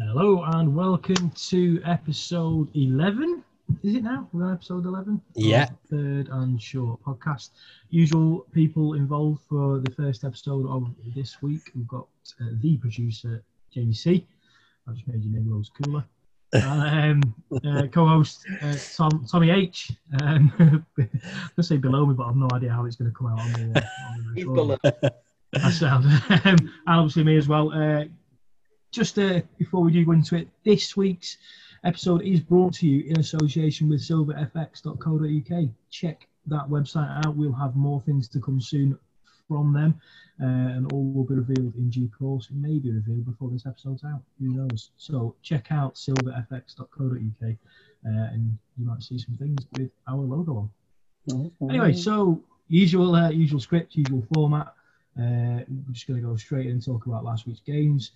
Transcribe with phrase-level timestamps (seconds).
[0.00, 3.42] Hello and welcome to episode 11.
[3.82, 4.28] Is it now?
[4.32, 5.20] We're on episode 11?
[5.34, 5.68] Yeah.
[5.90, 7.50] Third and short podcast.
[7.90, 11.72] Usual people involved for the first episode of this week.
[11.74, 12.06] We've got
[12.40, 13.42] uh, the producer,
[13.74, 14.24] Jamie C.
[14.86, 16.04] I just made your name loads cooler.
[16.52, 19.90] and, um, uh, co-host uh, Tom, Tommy H.
[20.22, 20.52] Um,
[20.96, 21.10] I'm
[21.56, 23.52] gonna say below me, but I've no idea how it's going to come out on
[23.52, 23.80] the.
[23.80, 24.78] Uh, on the He's recording.
[24.80, 25.10] below.
[25.54, 26.06] That sounds.
[26.44, 27.72] um, and obviously me as well.
[28.98, 31.38] Just uh, before we do go into it, this week's
[31.84, 35.68] episode is brought to you in association with silverfx.co.uk.
[35.88, 37.36] Check that website out.
[37.36, 38.98] We'll have more things to come soon
[39.46, 40.00] from them,
[40.42, 42.48] uh, and all will be revealed in due course.
[42.50, 44.20] It may be revealed before this episode's out.
[44.40, 44.90] Who knows?
[44.96, 47.54] So check out silverfx.co.uk, uh,
[48.04, 50.68] and you might see some things with our logo
[51.30, 51.52] on.
[51.70, 54.74] Anyway, so usual uh, usual script, usual format.
[55.16, 58.10] Uh, we're just going to go straight in and talk about last week's games,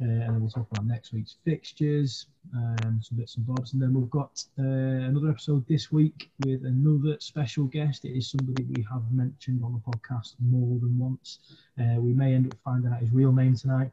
[0.00, 3.82] uh, and then we'll talk about next week's fixtures, um, some bits and bobs, and
[3.82, 8.04] then we've got uh, another episode this week with another special guest.
[8.04, 11.40] It is somebody we have mentioned on the podcast more than once.
[11.80, 13.90] Uh, we may end up finding out his real name tonight.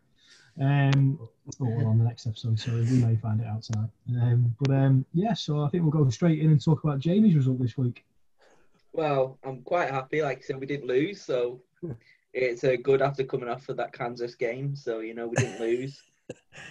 [0.61, 1.19] Um,
[1.59, 3.89] or on the next episode, sorry, we may find it out tonight.
[4.09, 7.35] Um, but um, yeah, so I think we'll go straight in and talk about Jamie's
[7.35, 8.05] result this week.
[8.93, 10.21] Well, I'm quite happy.
[10.21, 11.59] Like I said, we didn't lose, so
[12.35, 14.75] it's uh, good after coming off of that Kansas game.
[14.75, 16.01] So you know we didn't lose.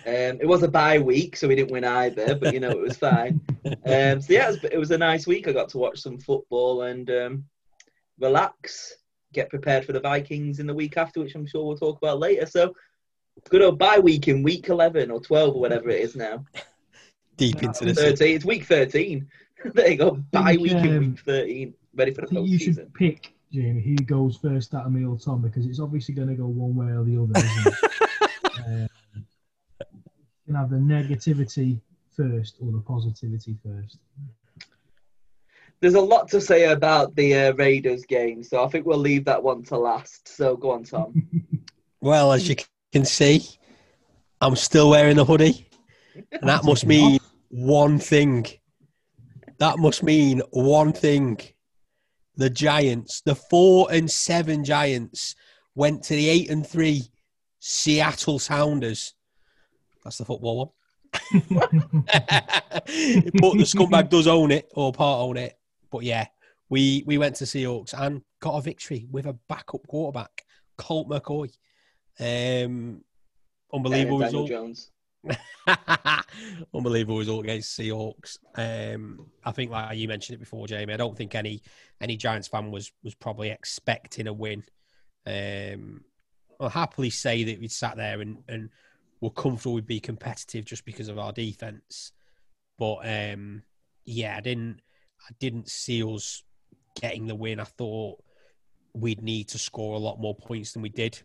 [0.07, 2.81] Um, it was a bye week, so we didn't win either, but you know it
[2.81, 3.41] was fine.
[3.65, 5.49] Um, so yeah, it was, it was a nice week.
[5.49, 7.45] I got to watch some football and um,
[8.19, 8.95] relax,
[9.33, 12.19] get prepared for the Vikings in the week after, which I'm sure we'll talk about
[12.19, 12.47] later.
[12.47, 12.75] So
[13.49, 16.45] good old bye week in week 11 or 12 or whatever it is now.
[17.37, 18.37] Deep into the 13.
[18.37, 19.29] It's week 13.
[19.75, 20.13] there you go.
[20.31, 21.75] Bye think, week in week 13.
[21.95, 22.75] Ready for I the think you postseason.
[22.75, 26.27] should pick, Jamie, who goes first out of me or Tom, because it's obviously going
[26.27, 27.33] to go one way or the other.
[27.39, 28.61] Isn't it?
[28.67, 29.27] um,
[29.81, 31.81] you can have the negativity
[32.17, 33.99] first or the positivity first.
[35.81, 39.25] There's a lot to say about the uh, Raiders game, so I think we'll leave
[39.27, 40.27] that one to last.
[40.27, 41.29] So go on, Tom.
[42.01, 42.57] Well, as you
[42.93, 43.49] can see,
[44.39, 45.67] I'm still wearing the hoodie,
[46.33, 47.19] and that must mean
[47.49, 48.45] one thing.
[49.57, 51.41] That must mean one thing.
[52.37, 55.35] The Giants, the four and seven Giants,
[55.75, 57.03] went to the eight and three
[57.61, 59.15] Seattle Sounders.
[60.03, 60.69] That's the football one.
[61.49, 65.57] but the scumbag does own it, or part own it.
[65.91, 66.27] But yeah,
[66.69, 70.45] we we went to Seahawks and got a victory with a backup quarterback,
[70.77, 71.51] Colt McCoy.
[72.19, 73.03] Um,
[73.73, 74.49] unbelievable Daniel result.
[74.49, 74.91] Jones.
[76.75, 78.39] Unbelievable result against Seahawks.
[78.57, 80.95] Um, I think, like you mentioned it before, Jamie.
[80.95, 81.63] I don't think any
[82.01, 84.65] any Giants fan was was probably expecting a win.
[85.27, 86.05] Um,
[86.61, 88.71] I'll happily say that we sat there and and
[89.21, 92.13] were comfortable we'd be competitive just because of our defense.
[92.79, 93.63] But um,
[94.05, 94.81] yeah, I didn't
[95.29, 96.43] I didn't see us
[97.01, 97.61] getting the win.
[97.61, 98.23] I thought
[98.93, 101.21] we'd need to score a lot more points than we did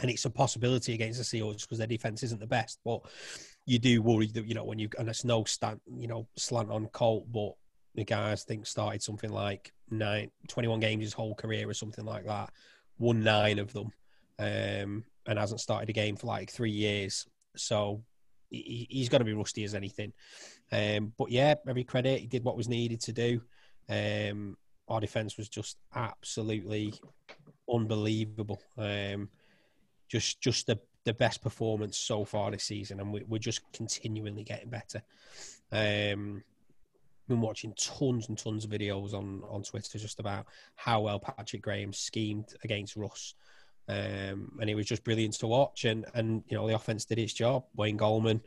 [0.00, 2.80] and it's a possibility against the Seahawks because their defense isn't the best.
[2.84, 3.02] But
[3.66, 6.70] you do worry that you know when you and it's no stand you know slant
[6.70, 7.52] on Colt, but
[7.94, 12.04] the guy I think started something like nine, 21 games his whole career or something
[12.04, 12.50] like that,
[12.98, 13.92] won nine of them,
[14.38, 17.26] um, and hasn't started a game for like three years.
[17.56, 18.02] So
[18.50, 20.12] he, he's got to be rusty as anything.
[20.72, 23.40] Um, but yeah, every credit he did what was needed to do.
[23.88, 24.56] Um,
[24.88, 26.94] our defense was just absolutely
[27.72, 28.60] unbelievable.
[28.76, 29.28] Um,
[30.14, 34.44] just just the, the best performance so far this season, and we, we're just continually
[34.44, 35.02] getting better.
[35.72, 36.44] Um,
[37.26, 41.62] been watching tons and tons of videos on on Twitter just about how well Patrick
[41.62, 43.34] Graham schemed against Russ,
[43.88, 45.84] um, and it was just brilliant to watch.
[45.84, 47.64] And and you know the offense did its job.
[47.74, 48.40] Wayne Gallman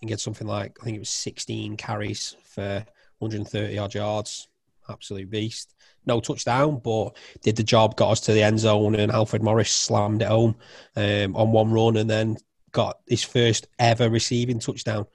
[0.00, 2.84] and get something like I think it was 16 carries for
[3.20, 4.48] 130 odd yards.
[4.88, 5.74] Absolute beast.
[6.06, 7.96] No touchdown, but did the job.
[7.96, 10.56] Got us to the end zone, and Alfred Morris slammed it home
[10.96, 12.36] um, on one run, and then
[12.72, 15.06] got his first ever receiving touchdown,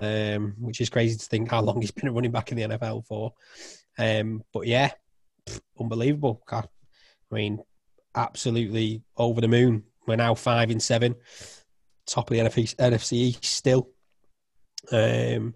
[0.00, 3.06] um, which is crazy to think how long he's been running back in the NFL
[3.06, 3.34] for.
[3.98, 4.92] Um, but yeah,
[5.78, 6.42] unbelievable.
[6.50, 6.64] I
[7.30, 7.62] mean,
[8.14, 9.84] absolutely over the moon.
[10.06, 11.14] We're now five and seven,
[12.06, 13.88] top of the NFC, NFC East still.
[14.90, 15.54] Um,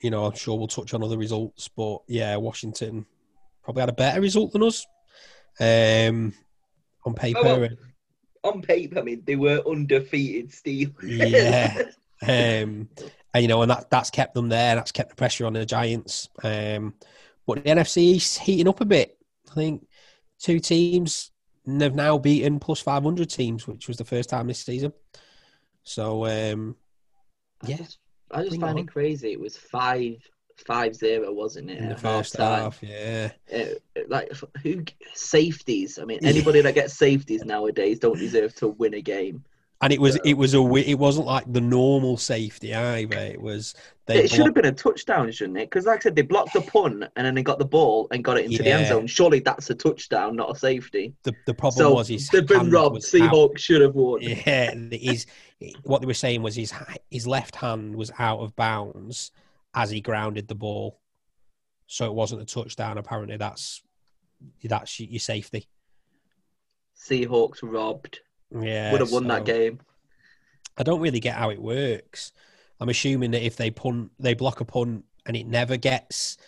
[0.00, 3.06] you know, I'm sure we'll touch on other results, but yeah, Washington
[3.62, 4.86] probably had a better result than us
[5.60, 6.32] um,
[7.04, 7.40] on paper.
[7.42, 7.68] Oh, well.
[8.44, 10.94] On paper, I mean, they were undefeated Steelers.
[11.02, 11.82] Yeah.
[12.22, 12.88] um,
[13.34, 14.76] and you know, and that that's kept them there.
[14.76, 16.28] That's kept the pressure on the Giants.
[16.42, 16.94] Um,
[17.46, 19.18] but the NFC is heating up a bit.
[19.50, 19.86] I think
[20.38, 21.32] two teams
[21.66, 24.92] have now beaten plus five hundred teams, which was the first time this season.
[25.82, 26.76] So um,
[27.66, 27.84] Yeah,
[28.30, 29.32] I just find it it crazy.
[29.32, 30.16] It was five
[30.56, 31.78] five zero, wasn't it?
[31.78, 32.62] in the first half-time?
[32.62, 32.82] half.
[32.82, 34.32] Yeah, Uh, like
[34.62, 34.84] who
[35.14, 35.98] safeties?
[35.98, 39.44] I mean, anybody that gets safeties nowadays don't deserve to win a game.
[39.82, 43.16] And it was So- it was a it wasn't like the normal safety either.
[43.18, 43.74] It was
[44.06, 45.68] they it should have been a touchdown, shouldn't it?
[45.68, 48.22] Because, like I said, they blocked the punt and then they got the ball and
[48.24, 49.06] got it into the end zone.
[49.06, 51.14] Surely that's a touchdown, not a safety.
[51.24, 53.02] the the problem So was his they've been robbed.
[53.02, 54.22] Seahawks should have won.
[54.22, 55.26] Yeah, his
[55.82, 56.72] what they were saying was his
[57.10, 59.32] his left hand was out of bounds
[59.74, 61.00] as he grounded the ball,
[61.86, 62.96] so it wasn't a touchdown.
[62.96, 63.82] Apparently, that's
[64.64, 65.68] that's your safety.
[66.98, 68.20] Seahawks robbed.
[68.62, 69.80] Yeah, Would have won that game.
[70.78, 72.32] I don't really get how it works.
[72.80, 76.38] I'm assuming that if they punt, they block a punt, and it never gets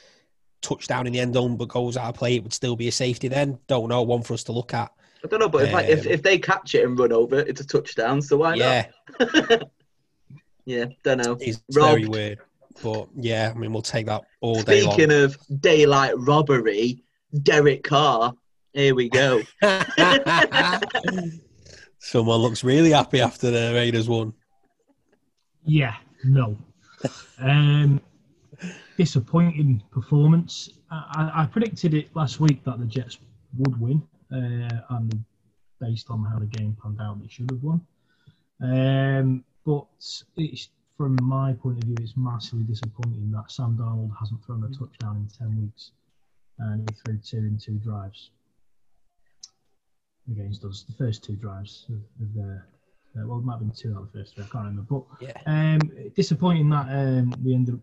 [0.61, 2.93] touchdown in the end zone but goes out of play, it would still be a
[2.93, 3.29] safety.
[3.29, 4.03] Then don't know.
[4.03, 4.93] One for us to look at.
[5.25, 7.41] I don't know, but if, like, if Um, if they catch it and run over,
[7.41, 8.23] it's a touchdown.
[8.23, 8.87] So why yeah,
[9.19, 9.71] not?
[10.65, 11.37] yeah, don't know.
[11.41, 12.39] it's very weird.
[12.83, 14.83] But yeah, I mean, we'll take that all day.
[14.83, 17.03] Speaking of daylight robbery,
[17.43, 18.35] Derek Carr.
[18.73, 19.43] Here we go.
[21.99, 24.33] Someone looks really happy after the Raiders won.
[25.65, 26.57] Yeah, no.
[27.39, 28.01] um,
[28.97, 30.71] disappointing performance.
[30.91, 33.19] I, I predicted it last week that the Jets
[33.59, 34.03] would win,
[34.33, 35.25] uh, and
[35.81, 37.81] based on how the game panned out, they should have won.
[38.63, 39.87] Um, but
[40.37, 44.69] it's from my point of view, it's massively disappointing that Sam Darnold hasn't thrown a
[44.69, 45.93] touchdown in ten weeks,
[46.59, 48.31] and he threw two in two drives
[50.31, 50.85] against us.
[50.89, 52.67] The first two drives of, of their
[53.17, 54.45] uh, well, it might have been two out of the first three.
[54.45, 54.83] I can't remember.
[54.83, 55.33] But Yeah.
[55.47, 57.81] um, disappointing that um, we ended up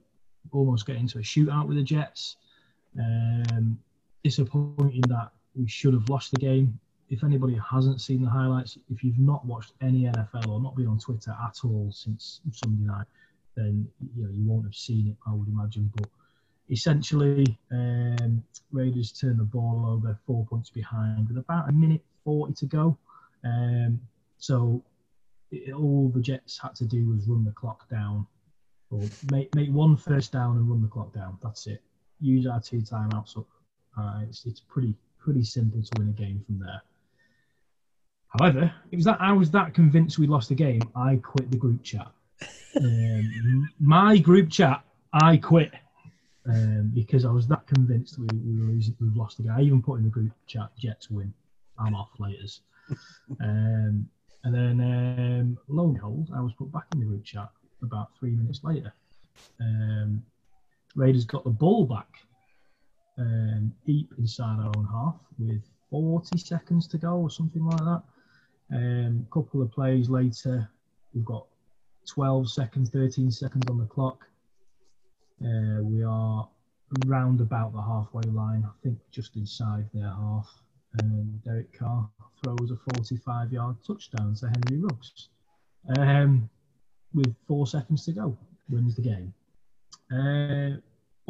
[0.51, 2.37] almost getting into a shootout with the Jets.
[2.97, 3.79] Um,
[4.23, 6.79] disappointing that we should have lost the game.
[7.09, 10.87] If anybody hasn't seen the highlights, if you've not watched any NFL or not been
[10.87, 13.05] on Twitter at all since Sunday night,
[13.55, 15.15] then you know you won't have seen it.
[15.27, 15.91] I would imagine.
[15.95, 16.07] But
[16.69, 22.53] essentially, um, Raiders turned the ball over, four points behind, with about a minute forty
[22.55, 22.97] to go.
[23.45, 24.01] Um,
[24.37, 24.83] so
[25.51, 28.27] it, all the Jets had to do was run the clock down,
[28.91, 29.01] or
[29.31, 31.37] make make one first down and run the clock down.
[31.41, 31.81] That's it.
[32.19, 33.47] Use our two timeouts up.
[33.97, 36.81] Uh, it's it's pretty pretty simple to win a game from there.
[38.27, 40.81] However, it was that I was that convinced we lost the game.
[40.95, 42.11] I quit the group chat.
[42.79, 44.83] Um, my group chat,
[45.13, 45.71] I quit
[46.45, 49.53] um, because I was that convinced we, we were losing, we've lost the game.
[49.53, 51.33] I even put in the group chat, Jets win.
[51.79, 52.61] I'm off laters.
[53.41, 54.07] Um,
[54.43, 57.49] and then, um, lo and behold, I was put back in the group chat
[57.81, 58.93] about three minutes later.
[59.59, 60.23] Um,
[60.95, 62.07] Raiders got the ball back
[63.17, 68.03] um, deep inside our own half with 40 seconds to go or something like that.
[68.71, 70.69] A um, couple of plays later,
[71.13, 71.45] we've got
[72.07, 74.25] 12 seconds, 13 seconds on the clock.
[75.43, 76.47] Uh, we are
[77.05, 80.49] round about the halfway line, I think just inside their half.
[81.01, 82.09] And Derek Carr
[82.43, 85.29] throws a 45 yard touchdown to Henry Ruggs
[85.97, 86.49] um,
[87.13, 88.37] with four seconds to go,
[88.69, 89.33] wins the game.
[90.11, 90.77] Uh,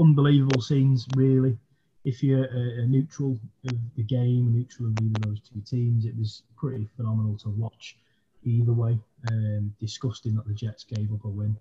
[0.01, 1.57] unbelievable scenes, really.
[2.03, 6.05] If you're a, a neutral of the game, neutral of either of those two teams,
[6.05, 7.97] it was pretty phenomenal to watch
[8.43, 8.99] either way.
[9.31, 11.57] Um, disgusting that the Jets gave up a win.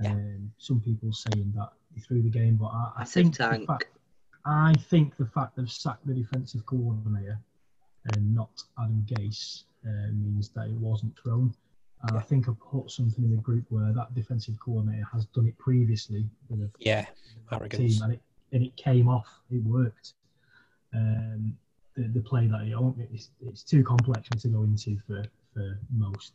[0.00, 0.12] Yeah.
[0.12, 3.66] Um, some people saying that they threw the game, but I, I Massive think the
[3.66, 3.84] fact,
[4.44, 7.38] I think the fact they've sacked the defensive coordinator
[8.12, 11.54] and not Adam Gase uh, means that it wasn't thrown.
[12.04, 15.46] And I think I put something in the group where that defensive coordinator has done
[15.46, 17.04] it previously with a Yeah,
[17.52, 17.94] arrogance.
[17.94, 19.28] team, and it and it came off.
[19.50, 20.14] It worked.
[20.94, 21.56] Um,
[21.94, 25.22] the, the play that it, it's, it's too complex to go into for,
[25.54, 26.32] for most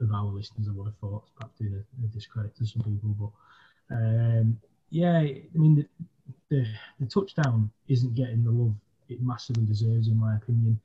[0.00, 0.66] of our listeners.
[0.68, 3.32] I would have thought, perhaps doing a, a discredit to some people,
[3.88, 4.58] but um,
[4.90, 5.86] yeah, I mean the,
[6.48, 6.66] the
[7.00, 8.74] the touchdown isn't getting the love
[9.08, 10.78] it massively deserves, in my opinion.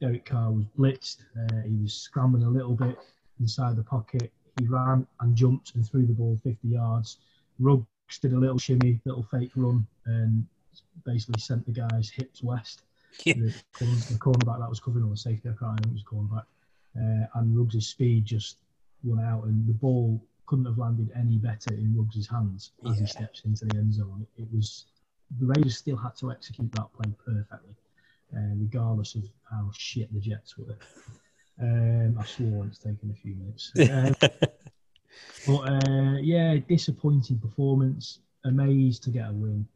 [0.00, 1.18] Derek Carr was blitzed.
[1.38, 2.98] Uh, he was scrambling a little bit
[3.40, 4.32] inside the pocket.
[4.58, 7.18] He ran and jumped and threw the ball 50 yards.
[7.58, 7.86] Ruggs
[8.20, 10.46] did a little shimmy, little fake run, and
[11.04, 12.82] basically sent the guy's hips west.
[13.24, 13.34] Yeah.
[13.34, 16.04] The, corner, the cornerback that was covering all the safety, I can't remember it was
[16.04, 16.44] cornerback.
[16.96, 18.58] Uh, and Ruggs' speed just
[19.02, 23.00] went out, and the ball couldn't have landed any better in Ruggs' hands as Yeah.
[23.00, 24.26] he steps into the end zone.
[24.36, 24.86] It was
[25.40, 27.74] the Raiders still had to execute that play perfectly,
[28.36, 30.76] uh, regardless of how shit the Jets were.
[31.60, 33.72] Um, I swore it's taken a few minutes.
[33.90, 34.14] Um,
[35.46, 38.20] but uh, yeah, disappointing performance.
[38.44, 39.66] Amazed to get a win.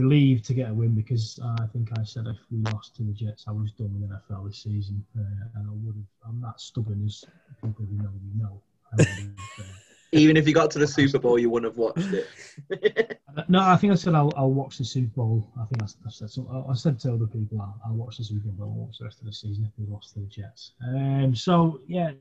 [0.00, 3.12] Relieved to get a win because I think I said if we lost to the
[3.12, 5.22] Jets, I was done with NFL this season, uh,
[5.56, 6.04] and I would have.
[6.28, 7.24] I'm that stubborn as
[7.62, 8.60] people who know me know.
[10.14, 13.18] Even if you got to the Super Bowl, you wouldn't have watched it.
[13.48, 15.50] No, I think I said I'll, I'll watch the Super Bowl.
[15.58, 16.28] I think I, I said.
[16.68, 18.68] I, said to other people I'll, I'll watch the Super Bowl.
[18.68, 20.72] Watch the rest of the season if we lost to the Jets.
[20.86, 22.12] Um, so yeah,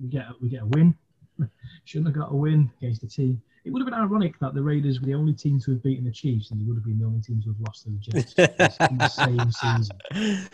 [0.00, 0.94] we get we get a win.
[1.84, 3.42] Shouldn't have got a win against the team.
[3.64, 6.04] It would have been ironic that the Raiders were the only team to have beaten
[6.04, 7.98] the Chiefs, and they would have been the only team to have lost to the
[7.98, 8.34] Jets
[8.90, 10.48] in the same season.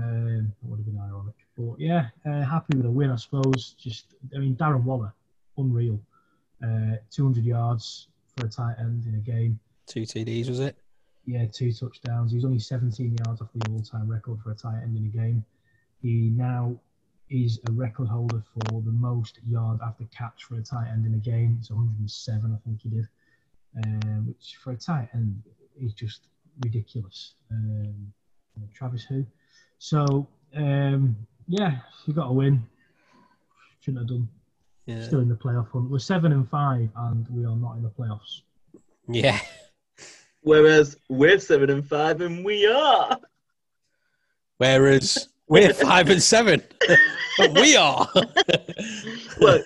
[0.00, 1.34] Um, that would have been ironic.
[1.58, 3.74] But yeah, uh, happy with a win, I suppose.
[3.78, 5.12] Just, I mean, Darren Waller,
[5.58, 6.00] unreal.
[6.62, 9.60] Uh, 200 yards for a tight end in a game.
[9.86, 10.76] Two TDs, was it?
[11.26, 12.32] Yeah, two touchdowns.
[12.32, 15.44] He's only 17 yards off the all-time record for a tight end in a game.
[16.00, 16.78] He now
[17.34, 21.14] is a record holder for the most yard after catch for a tight end in
[21.14, 21.56] a game.
[21.58, 23.08] It's 107, I think he did,
[23.84, 25.42] um, which for a tight end
[25.80, 26.28] is just
[26.64, 27.34] ridiculous.
[27.50, 28.12] Um,
[28.72, 29.26] Travis who?
[29.78, 31.16] So um,
[31.48, 32.64] yeah, we got a win.
[33.80, 34.28] Shouldn't have done.
[34.86, 35.02] Yeah.
[35.02, 35.90] Still in the playoff hunt.
[35.90, 38.42] We're seven and five, and we are not in the playoffs.
[39.08, 39.40] Yeah.
[40.42, 43.18] Whereas we're seven and five, and we are.
[44.58, 46.62] Whereas we're five and seven.
[47.54, 48.08] we are.
[49.40, 49.62] Well,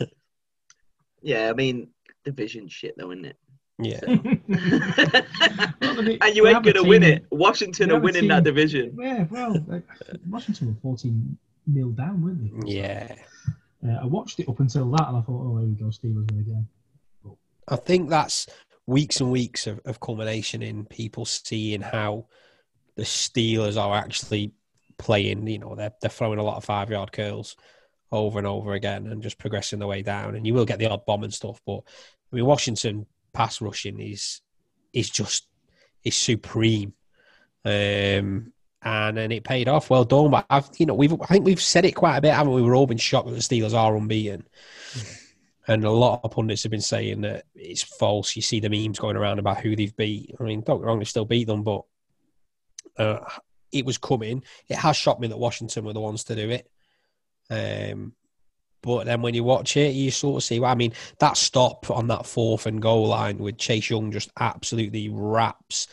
[1.23, 1.89] yeah, I mean,
[2.25, 3.37] division shit though, isn't it?
[3.79, 4.01] yeah.
[5.81, 7.27] Well, they- and you they ain't gonna win it.
[7.31, 8.97] Washington are have a winning that division.
[9.01, 9.85] Yeah, well, like,
[10.29, 12.73] Washington were 14 nil down, weren't they?
[12.73, 13.15] Yeah.
[13.87, 16.31] Uh, I watched it up until that, and I thought, oh, here we go, Steelers
[16.33, 16.69] win again.
[17.69, 18.47] I think that's
[18.87, 22.27] weeks and weeks of, of culmination in people seeing how
[22.97, 24.53] the Steelers are actually
[24.99, 25.47] playing.
[25.47, 27.57] You know, they're they're throwing a lot of five yard curls
[28.11, 30.35] over and over again and just progressing their way down.
[30.35, 31.81] And you will get the odd bomb and stuff, but
[32.33, 34.41] I mean, Washington pass rushing is
[34.93, 35.47] is just
[36.05, 36.95] is supreme.
[37.65, 39.91] Um, and then it paid off.
[39.91, 40.31] Well done.
[40.31, 42.63] But I've you know we've I think we've said it quite a bit, haven't we?
[42.63, 44.47] We've all been shocked that the Steelers are unbeaten.
[45.69, 48.35] And a lot of pundits have been saying that it's false.
[48.35, 50.35] You see the memes going around about who they've beat.
[50.41, 51.83] I mean, don't get me wrong, they still beat them, but
[52.97, 53.19] uh,
[53.73, 54.43] it was coming.
[54.69, 56.71] It has shocked me that Washington were the ones to do it.
[57.51, 58.13] Um,
[58.83, 60.61] but then when you watch it, you sort of see.
[60.61, 64.31] Well, I mean, that stop on that fourth and goal line with Chase Young just
[64.39, 65.89] absolutely wraps.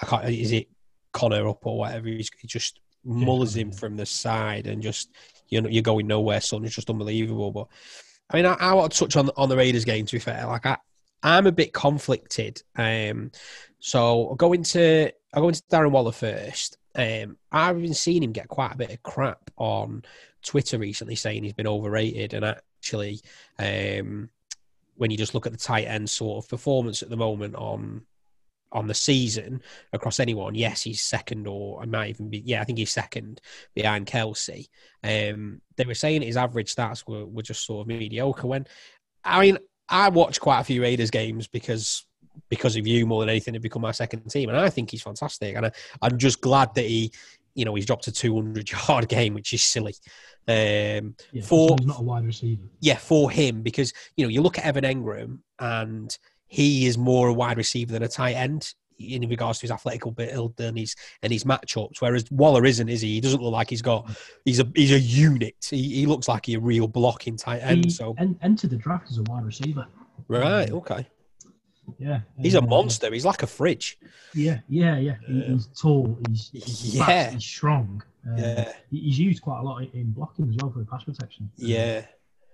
[0.00, 0.28] I can't.
[0.28, 0.68] Is it
[1.12, 2.08] Connor up or whatever?
[2.08, 5.10] He's, he just mullers him from the side and just
[5.48, 6.40] you know you're going nowhere.
[6.40, 7.50] Son, it's just unbelievable.
[7.50, 7.66] But
[8.30, 10.06] I mean, I, I want to touch on on the Raiders game.
[10.06, 10.78] To be fair, like I,
[11.22, 12.62] I'm a bit conflicted.
[12.76, 13.32] Um,
[13.80, 16.78] so I'll go into I'll go into Darren Waller first.
[16.94, 20.02] Um, I've been seeing him get quite a bit of crap on
[20.42, 23.20] Twitter recently, saying he's been overrated, and actually,
[23.58, 24.30] um,
[24.96, 28.02] when you just look at the tight end sort of performance at the moment on
[28.72, 29.60] on the season
[29.92, 33.40] across anyone, yes, he's second, or I might even be, yeah, I think he's second
[33.74, 34.68] behind Kelce.
[35.02, 38.46] Um, they were saying his average stats were, were just sort of mediocre.
[38.46, 38.66] When
[39.24, 42.06] I mean, I watch quite a few Raiders games because
[42.48, 45.02] because of you more than anything to become my second team, and I think he's
[45.02, 45.56] fantastic.
[45.56, 45.70] And I,
[46.02, 47.12] I'm just glad that he,
[47.54, 49.94] you know, he's dropped a 200 yard game, which is silly.
[50.48, 52.62] Um, Yeah, For- he's not a wide receiver.
[52.80, 57.28] yeah, for him because you know you look at Evan Engram and he is more
[57.28, 60.96] a wide receiver than a tight end in regards to his athletic ability and his
[61.22, 62.00] and his matchups.
[62.00, 63.14] Whereas Waller isn't, is he?
[63.14, 64.10] He doesn't look like he's got.
[64.44, 65.54] He's a he's a unit.
[65.70, 67.84] He, he looks like a real blocking tight end.
[67.84, 69.86] he so en- entered the draft as a wide receiver.
[70.28, 71.06] right, okay.
[71.98, 73.12] Yeah, He's a uh, monster.
[73.12, 73.98] He's like a fridge.
[74.34, 75.16] Yeah, yeah, yeah.
[75.26, 76.18] He, he's tall.
[76.28, 77.06] He's, he's Yeah.
[77.06, 78.02] fast, he's strong.
[78.26, 81.04] Uh, Yeah, He's used quite a lot in- in blocking as well for the pass
[81.04, 81.50] protection.
[81.54, 82.06] Uh, yeah.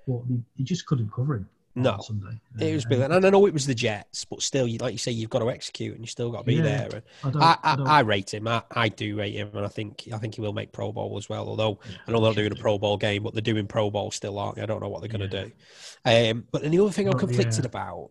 [0.06, 1.48] but they, they just couldn't cover him.
[1.76, 2.40] on No, Sunday.
[2.60, 3.12] it was Uh, brilliant.
[3.12, 5.40] And I know it was the Jets, but still, you- like you say, you've got
[5.40, 6.62] to execute and you still got to be Yeah.
[6.62, 6.88] there.
[6.94, 8.46] And I don't, I, I, I, rate him.
[8.48, 11.18] I, I do rate him, and I think I think he will make Pro Bowl
[11.18, 11.46] as well.
[11.48, 14.38] Although I know they're doing a Pro Bowl game, but they're doing Pro Bowl still,
[14.38, 14.62] aren't they?
[14.62, 15.44] I don't know what they're going to Yeah.
[16.24, 16.30] do.
[16.30, 17.68] Um, but then the other thing I'm conflicted yeah.
[17.68, 18.10] about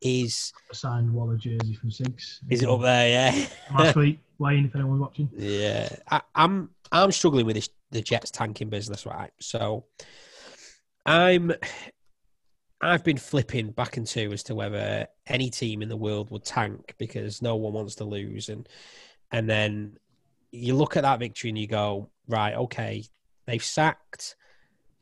[0.00, 2.40] is signed Waller jersey from Six.
[2.48, 3.08] is it up there?
[3.08, 3.46] Yeah,
[3.78, 5.28] Last week, Wayne, if anyone's watching.
[5.36, 5.88] yeah.
[6.10, 9.30] I, I'm I'm struggling with this the Jets tanking business, right?
[9.40, 9.84] So
[11.06, 11.52] I'm
[12.80, 16.44] I've been flipping back and two as to whether any team in the world would
[16.44, 18.68] tank because no one wants to lose, and
[19.32, 19.98] and then
[20.52, 23.04] you look at that victory and you go, right, okay,
[23.46, 24.36] they've sacked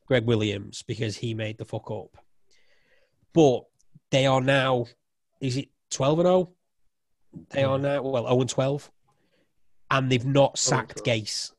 [0.07, 2.17] Gregg Williams because he made the fuck up,
[3.33, 3.63] but
[4.11, 4.87] they are now,
[5.41, 6.53] is it twelve and zero?
[7.51, 8.91] They are now well zero and twelve,
[9.91, 11.23] and they've not oh sacked 12.
[11.23, 11.53] Gase.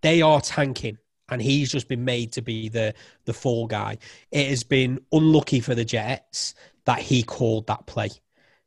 [0.00, 3.98] They are tanking, and he's just been made to be the the fall guy.
[4.30, 6.54] It has been unlucky for the Jets
[6.84, 8.10] that he called that play.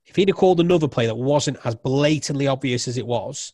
[0.05, 3.53] If he'd have called another play that wasn't as blatantly obvious as it was,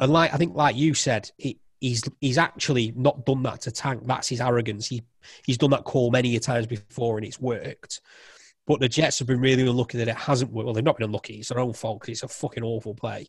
[0.00, 3.70] and like I think, like you said, it he's he's actually not done that to
[3.70, 4.02] tank.
[4.06, 4.86] That's his arrogance.
[4.86, 5.02] He
[5.44, 8.00] he's done that call many a times before and it's worked.
[8.66, 10.64] But the Jets have been really unlucky that it hasn't worked.
[10.64, 11.34] Well, they've not been unlucky.
[11.34, 13.28] It's their own fault because it's a fucking awful play.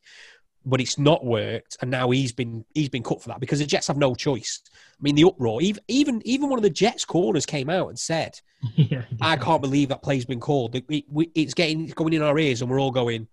[0.68, 3.68] But it's not worked, and now he's been he's been cut for that because the
[3.68, 4.62] Jets have no choice.
[4.74, 5.62] I mean, the uproar.
[5.62, 8.40] Even even even one of the Jets corners came out and said,
[8.76, 10.76] yeah, "I can't believe that play's been called.
[10.76, 11.04] It, it,
[11.36, 13.28] it's getting it's going in our ears, and we're all going,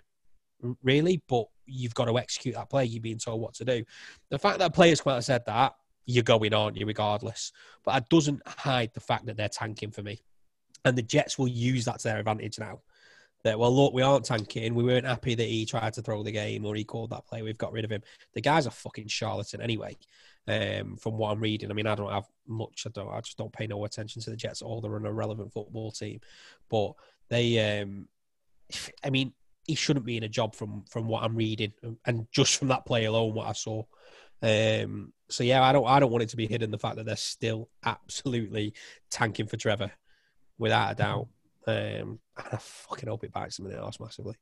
[0.83, 2.85] really." But you've got to execute that play.
[2.85, 3.85] You're being told what to do.
[4.31, 5.75] The fact that players quite said that,
[6.07, 7.53] you're going, aren't you, regardless?
[7.85, 10.21] But that doesn't hide the fact that they're tanking for me.
[10.85, 12.81] And the Jets will use that to their advantage now.
[13.45, 14.75] That, well, look, we aren't tanking.
[14.75, 17.43] We weren't happy that he tried to throw the game or he called that play.
[17.43, 18.03] We've got rid of him.
[18.35, 19.97] The guy's a fucking charlatan anyway,
[20.47, 21.71] um, from what I'm reading.
[21.71, 22.85] I mean, I don't have much.
[22.87, 23.13] I don't.
[23.13, 24.81] I just don't pay no attention to the Jets at all.
[24.81, 26.21] They're an irrelevant football team.
[26.69, 26.93] But
[27.29, 28.07] they, um,
[29.03, 29.33] I mean,
[29.67, 31.73] he shouldn't be in a job from from what I'm reading
[32.05, 33.85] and just from that play alone, what I saw.
[34.43, 37.07] Um, so yeah, I don't I don't want it to be hidden the fact that
[37.07, 38.75] they're still absolutely
[39.11, 39.93] tanking for Trevor,
[40.59, 41.29] without a doubt.
[41.67, 44.35] Um, and I fucking hope it bites them in the arse massively.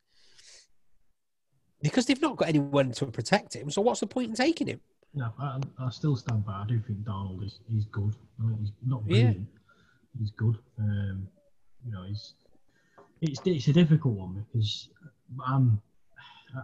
[1.83, 4.81] Because they've not got anyone to protect him, so what's the point in taking him?
[5.12, 6.53] No, I, I still stand by.
[6.53, 8.15] I do think Darnold is he's good.
[8.39, 9.39] I mean, he's not brilliant.
[9.39, 10.21] Yeah.
[10.21, 10.59] He's good.
[10.79, 11.29] Um,
[11.85, 12.35] you know, he's
[13.21, 14.89] it's it's a difficult one because
[15.47, 15.81] I'm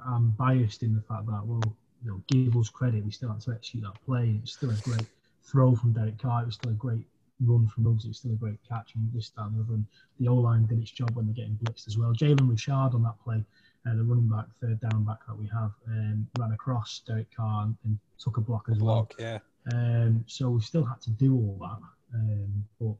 [0.07, 1.63] I'm biased in the fact that well,
[2.03, 3.05] you know, give us credit.
[3.05, 4.39] We still had to execute that play.
[4.43, 5.07] It's still a great
[5.43, 6.43] throw from Derek Carr.
[6.43, 7.07] It was still a great
[7.41, 8.05] run from Ruggs.
[8.05, 9.75] It's still a great catch and this that and the other.
[9.75, 9.87] And
[10.19, 12.13] the O line did its job when they're getting blitzed as well.
[12.13, 13.45] Jalen Richard on that play,
[13.87, 17.65] uh, the running back, third down back that we have, um, ran across Derek Carr
[17.65, 19.27] and, and took a block as block, well.
[19.27, 19.39] Yeah.
[19.73, 22.19] Um, so we still had to do all that.
[22.19, 22.95] Um, but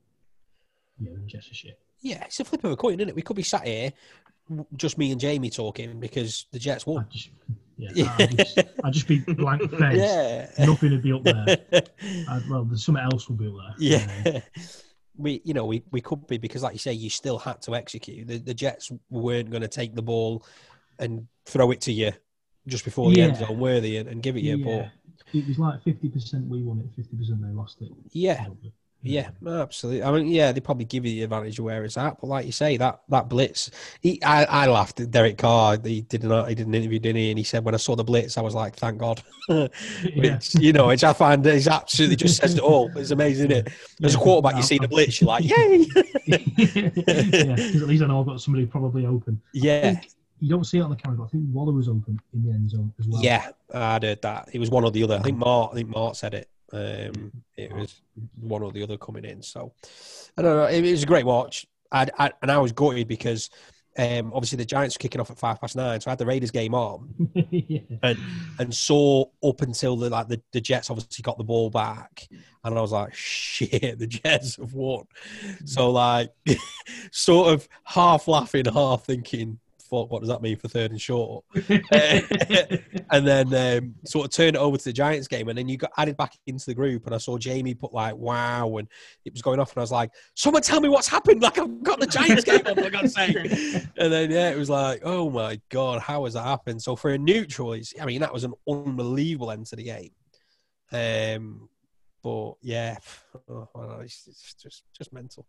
[0.99, 1.79] yeah, just a shit.
[2.01, 3.15] Yeah, it's a flip of a coin, isn't it?
[3.15, 3.93] We could be sat here,
[4.77, 7.05] just me and Jamie talking because the Jets won.
[7.05, 7.31] I'd just,
[7.77, 9.99] yeah, I'd just, I'd just be blank face.
[9.99, 10.51] Yeah.
[10.59, 11.59] Nothing would be up there.
[12.29, 13.75] I'd, well, there's something else would be up there.
[13.79, 14.41] Yeah.
[15.17, 17.75] we, you know, we, we could be because, like you say, you still had to
[17.75, 18.29] execute.
[18.29, 20.45] The, the Jets weren't going to take the ball
[20.99, 22.13] and throw it to you
[22.67, 23.25] just before the yeah.
[23.25, 24.57] end zone, were they, and, and give it you.
[24.57, 24.89] Yeah.
[25.33, 27.91] But it was like fifty percent we won it, fifty percent they lost it.
[28.13, 28.45] Yeah.
[28.45, 28.73] Probably.
[29.09, 30.03] Yeah, absolutely.
[30.03, 32.47] I mean, yeah, they probably give you the advantage of where it's at, but like
[32.47, 35.79] you say, that that blitz, he, I, I laughed at Derek Carr.
[35.83, 37.31] He did not, he did an interview, didn't he?
[37.31, 39.23] And he said, when I saw the blitz, I was like, thank God.
[39.49, 42.91] which, you know, which I find is absolutely just says it all.
[42.97, 43.73] It's amazing, isn't it?
[44.03, 45.87] As a quarterback, you see the blitz, you're like, yay!
[46.27, 46.39] yeah,
[47.55, 49.41] because at least I know I've got somebody probably open.
[49.53, 50.01] Yeah.
[50.41, 52.53] You don't see it on the camera, but I think Waller was open in the
[52.53, 53.23] end zone as well.
[53.23, 54.51] Yeah, I heard that.
[54.53, 55.17] It was one or the other.
[55.17, 56.51] I think um, Mark, I think Mark said it.
[56.73, 58.01] Um, it was
[58.41, 59.43] one or the other coming in.
[59.43, 59.73] So
[60.37, 60.67] I don't know.
[60.67, 61.67] It, was a great watch.
[61.93, 63.51] I, I, and I was gutted because
[63.99, 66.27] um, obviously the Giants were kicking off at five past nine, so I had the
[66.27, 67.81] Raiders game on, yeah.
[68.03, 68.19] and
[68.59, 72.29] and saw up until the like the, the Jets obviously got the ball back,
[72.65, 75.05] and I was like, shit, the Jets have won.
[75.65, 76.31] So like,
[77.11, 81.45] sort of half laughing, half thinking, fuck, what does that mean for third and short?
[83.11, 85.77] and then um, sort of turned it over to the Giants game, and then you
[85.77, 88.89] got added back into the group, and I saw Jamie put like wow, and
[89.25, 91.83] it was going off, and I was like, someone tell me what's happened, like I've
[91.83, 93.37] got the Giants game on, for God's sake.
[93.99, 96.83] And then yeah, it was like, oh my god, how has that happened?
[96.83, 100.11] So for a neutral, it's, I mean, that was an unbelievable end to the game.
[100.93, 101.69] Um,
[102.23, 102.99] but yeah,
[103.49, 105.47] oh, well, it's, it's just just mental.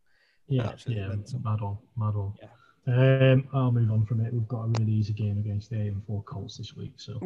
[0.47, 1.39] Yeah, Absolutely yeah, mental.
[1.43, 2.33] mad on, mad on.
[2.41, 2.47] Yeah.
[2.87, 4.33] Um, I'll move on from it.
[4.33, 6.93] We've got a really easy game against the eight and four Colts this week.
[6.95, 7.19] So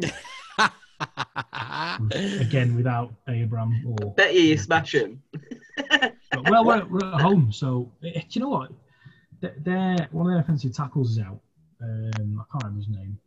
[2.10, 5.22] again, without Abram or bet you you smash him.
[6.48, 8.72] well, we're, we're, at home, so eh, do you know what?
[9.40, 11.40] They're, one of their offensive tackles is out.
[11.80, 13.18] Um, I can't remember his name,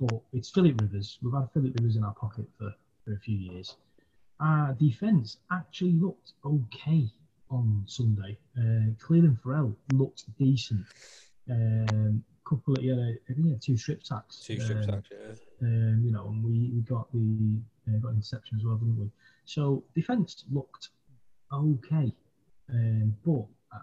[0.00, 1.18] but it's Philip Rivers.
[1.22, 3.76] We've had Philip Rivers in our pocket for, for a few years.
[4.40, 7.08] Our defense actually looked okay
[7.50, 8.36] on Sunday.
[8.58, 10.84] Uh, Clelin Ferrell looked decent.
[11.50, 14.40] Um, couple of yeah, I think had two strip sacks.
[14.40, 15.66] Two strip um, sacks, yeah.
[15.66, 19.10] Um, you know, and we, we got the uh, got interception as well, didn't we?
[19.44, 20.90] So defense looked
[21.52, 22.12] okay,
[22.70, 23.78] um, but uh,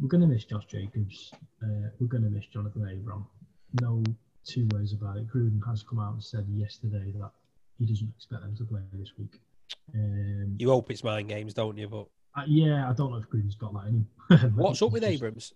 [0.00, 1.32] we're going to miss Josh Jacobs.
[1.62, 3.26] Uh, we're going to miss Jonathan Abram.
[3.80, 4.02] No
[4.44, 5.28] two ways about it.
[5.28, 7.30] Gruden has come out and said yesterday that
[7.78, 9.40] he doesn't expect them to play this week.
[9.94, 11.88] Um, you hope it's mind games, don't you?
[11.88, 14.52] But uh, yeah, I don't know if Gruden's got that in him.
[14.56, 15.52] What's up with Abrams?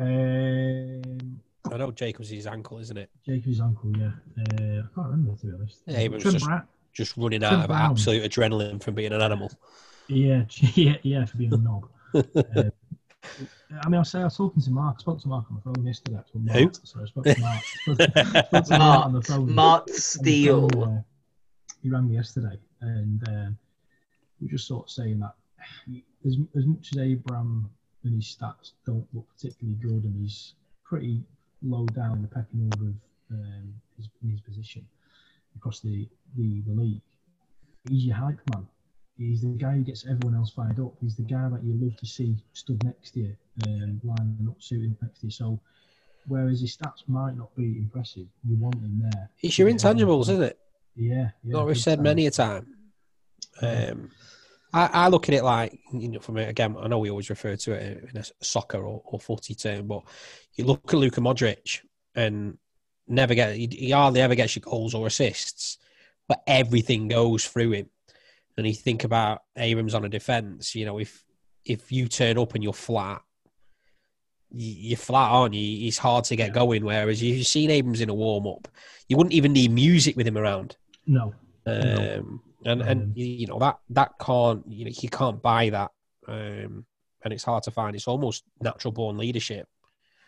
[0.00, 3.10] Um, I know Jacobs' his ankle, isn't it?
[3.26, 4.12] Jacobs' ankle, yeah.
[4.38, 5.82] Uh, I can't remember to be honest.
[5.86, 6.48] Yeah, he was just,
[6.94, 7.90] just running out of Brown.
[7.90, 9.52] absolute adrenaline from being an animal.
[10.08, 11.88] Yeah, yeah, yeah, for being a knob.
[12.14, 12.70] uh,
[13.82, 14.96] I mean, I say I was talking to Mark.
[14.98, 16.16] I spoke to Mark on the phone yesterday.
[16.18, 16.72] Actually, Mark, Who?
[16.82, 17.64] Sorry, I spoke to Mark.
[17.64, 19.54] spoke to, spoke to Mark on the phone.
[19.54, 20.82] Mark Steele.
[20.82, 21.02] uh,
[21.82, 23.58] he rang me yesterday, and um,
[24.40, 25.34] we're just sort of saying that
[26.26, 27.70] as, as much as Abraham
[28.04, 31.22] and his stats don't look particularly good, and he's pretty
[31.62, 32.94] low down the pecking order of
[33.32, 34.86] um, his, his position
[35.56, 37.02] across the, the, the league.
[37.88, 38.66] He's your hype man.
[39.18, 40.94] He's the guy who gets everyone else fired up.
[41.00, 43.36] He's the guy that you love to see stood next to you,
[43.66, 45.30] um, lining up, suiting next to you.
[45.30, 45.60] So,
[46.26, 49.30] whereas his stats might not be impressive, you want him there.
[49.42, 50.58] It's your intangibles, isn't it?
[50.96, 51.30] Yeah.
[51.44, 52.66] yeah Like we've said many a time.
[53.60, 54.10] Um,
[54.72, 57.56] I, I look at it like, you know, from again, I know we always refer
[57.56, 60.02] to it in a soccer or, or footy term, but
[60.54, 61.80] you look at Luka Modric
[62.14, 62.58] and
[63.08, 65.78] never get, he hardly ever gets your goals or assists,
[66.28, 67.90] but everything goes through him.
[68.56, 71.24] And you think about Abrams on a defence, you know, if
[71.64, 73.22] if you turn up and you're flat,
[74.50, 75.86] you're flat, aren't you?
[75.86, 76.84] It's hard to get going.
[76.84, 78.68] Whereas you've seen Abrams in a warm up,
[79.08, 80.76] you wouldn't even need music with him around.
[81.06, 81.34] No.
[81.66, 85.70] Um, and Um, and you you know that that can't you know you can't buy
[85.70, 85.90] that,
[86.28, 86.84] um,
[87.24, 87.94] and it's hard to find.
[87.96, 89.68] It's almost natural born leadership.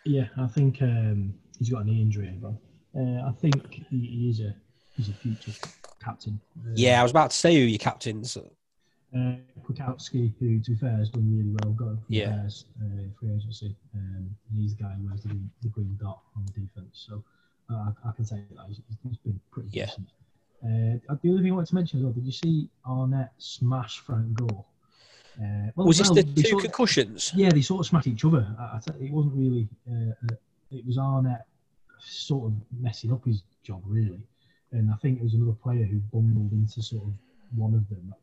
[0.04, 2.58] Yeah, I think um, he's got an injury, Abraham.
[2.94, 4.54] Uh, I think he, is a
[4.96, 5.52] he's a future
[6.04, 6.40] captain.
[6.58, 8.36] Uh, Yeah, I was about to say who your captains.
[8.36, 12.30] Uh, Kwiatkoski, who to be fair has done really well, got Yeah.
[12.30, 13.76] Bears uh, free agency.
[13.94, 17.06] Um, and he's the guy who wears the, green- the green dot on the defence.
[17.08, 17.22] So
[17.70, 19.86] uh, I, I can say that he's, he's been pretty Yeah.
[19.86, 20.08] decent.
[20.64, 23.98] Uh, the other thing I wanted to mention as well, did you see Arnett smash
[23.98, 24.64] Frank Gore?
[25.40, 27.32] Uh, well, Was this well, the two sort of- concussions?
[27.34, 28.46] yeah, they sort of smashed each other.
[28.58, 29.68] I, I it wasn't really.
[29.90, 30.36] Uh, uh,
[30.70, 31.46] it was Arnett
[32.00, 34.20] sort of messing up his job really,
[34.72, 37.12] and I think it was another player who bundled into sort of
[37.56, 38.14] one of them,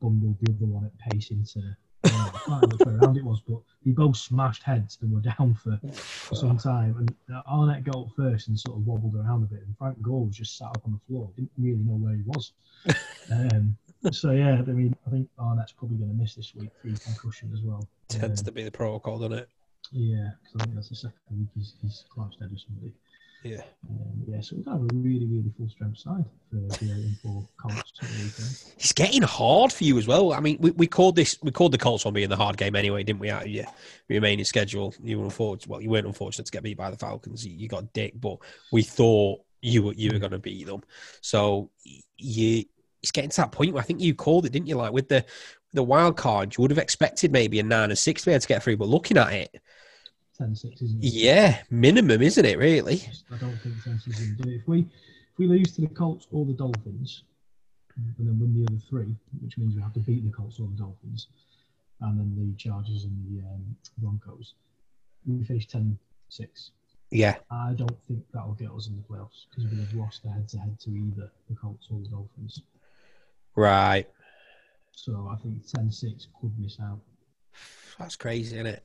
[0.00, 1.60] bundled the other one at pace into.
[2.04, 4.62] I don't know, I can't remember which way around it was, but they both smashed
[4.62, 6.96] heads and were down for, for some time.
[6.98, 10.00] And uh, Arnett got up first and sort of wobbled around a bit, and Frank
[10.02, 12.52] Gore was just sat up on the floor, didn't really know where he was.
[13.32, 13.76] um,
[14.10, 17.50] so yeah, I mean, I think Arnett's probably going to miss this week through concussion
[17.54, 17.86] as well.
[18.08, 19.48] Tends Um, to be the protocol, doesn't it?
[19.92, 22.92] yeah, because I think that's the second week he's, he's collapsed dead or somebody.
[23.42, 23.62] Yeah.
[23.88, 27.92] Um, yeah, so we've got a really, really full strength side for the for Colts
[28.00, 28.74] weekend.
[28.78, 30.32] It's getting hard for you as well.
[30.32, 32.76] I mean, we, we called this we called the Colts one being the hard game
[32.76, 33.30] anyway, didn't we?
[33.30, 33.66] Out of your
[34.08, 35.68] remaining schedule, you were unfortunate.
[35.68, 37.44] Well, you weren't unfortunate to get beat by the Falcons.
[37.44, 38.38] You, you got dick, but
[38.70, 40.82] we thought you were you were going to beat them.
[41.20, 41.70] So
[42.16, 42.64] you
[43.02, 44.76] it's getting to that point where I think you called it, didn't you?
[44.76, 45.24] Like with the
[45.72, 48.40] the wild card, you would have expected maybe a nine and six to be able
[48.40, 49.60] to get through, but looking at it,
[50.42, 51.12] 10 6, isn't it?
[51.12, 52.58] yeah, minimum, isn't it?
[52.58, 53.02] Really?
[53.32, 54.56] I don't think 10 6 is going to do it.
[54.56, 57.22] If we, if we lose to the Colts or the Dolphins,
[57.96, 60.66] and then win the other three, which means we have to beat the Colts or
[60.66, 61.28] the Dolphins,
[62.00, 64.54] and then the Chargers and the um, Broncos,
[65.26, 65.96] we finish 10
[66.28, 66.70] 6.
[67.10, 70.48] Yeah, I don't think that'll get us in the playoffs because we'll have lost head
[70.48, 72.62] to head to either the Colts or the Dolphins.
[73.54, 74.08] right.
[74.94, 76.98] So I think 10 6 could miss out.
[77.98, 78.82] That's crazy, isn't it?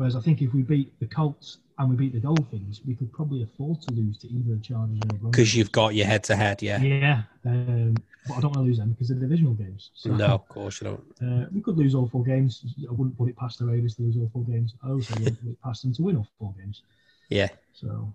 [0.00, 3.12] Whereas I think if we beat the Colts and we beat the Dolphins, we could
[3.12, 5.30] probably afford to lose to either the Chargers or the Broncos.
[5.32, 6.80] Because you've got your head to head, yeah.
[6.80, 7.22] Yeah.
[7.44, 7.94] Um,
[8.26, 9.90] but I don't want to lose them because they're divisional games.
[9.92, 11.04] So, No, of course you don't.
[11.22, 12.64] Uh, we could lose all four games.
[12.88, 14.72] I wouldn't put it past the Raiders to lose all four games.
[14.82, 16.80] I also wouldn't put it past them to win all four games.
[17.28, 17.48] Yeah.
[17.74, 18.10] So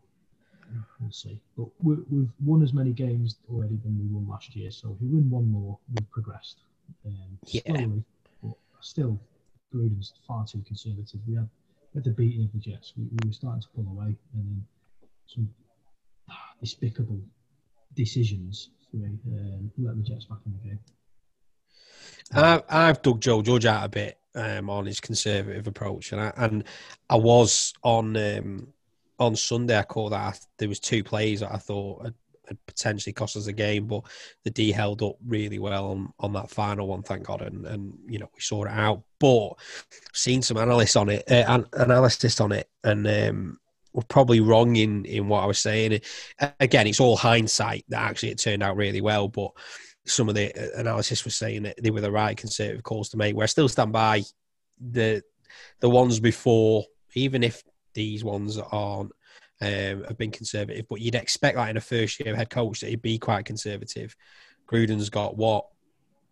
[1.00, 1.39] we'll see.
[1.56, 4.71] But we, we've won as many games already than we won last year.
[4.71, 6.62] So if we win one more, we've progressed.
[7.06, 7.62] Um, Yeah.
[7.67, 8.04] Slowly,
[8.41, 9.19] but still,
[9.71, 11.19] Gruden's far too conservative.
[11.28, 11.48] We had,
[11.95, 12.93] had the beating of the Jets.
[12.97, 14.65] We, we were starting to pull away, and then
[15.25, 15.49] some
[16.62, 17.21] despicable
[17.95, 20.79] decisions me, um, letting the Jets back in the game.
[22.34, 26.34] I've, I've dug Joe Judge out a bit um, on his conservative approach, and I
[26.38, 26.63] and
[27.10, 28.67] I was on um,
[29.19, 29.77] on Sunday.
[29.77, 32.13] I called that there was two plays that I thought had,
[32.47, 34.03] had potentially cost us a game, but
[34.43, 37.97] the D held up really well on, on that final one, thank God, and and
[38.08, 39.03] you know we saw it out.
[39.19, 39.53] But
[40.13, 43.60] seen some analysts on it, uh, an, analysis on it, and um,
[43.93, 45.99] were probably wrong in in what I was saying.
[46.60, 49.51] Again, it's all hindsight that actually it turned out really well, but
[50.05, 53.17] some of the uh, analysis was saying that they were the right conservative calls to
[53.17, 53.36] make.
[53.36, 54.23] Where I still stand by
[54.79, 55.21] the
[55.79, 59.12] the ones before, even if these ones aren't
[59.61, 62.89] um, have been conservative, but you'd expect that in a first year head coach that
[62.89, 64.15] he'd be quite conservative.
[64.67, 65.67] Gruden's got what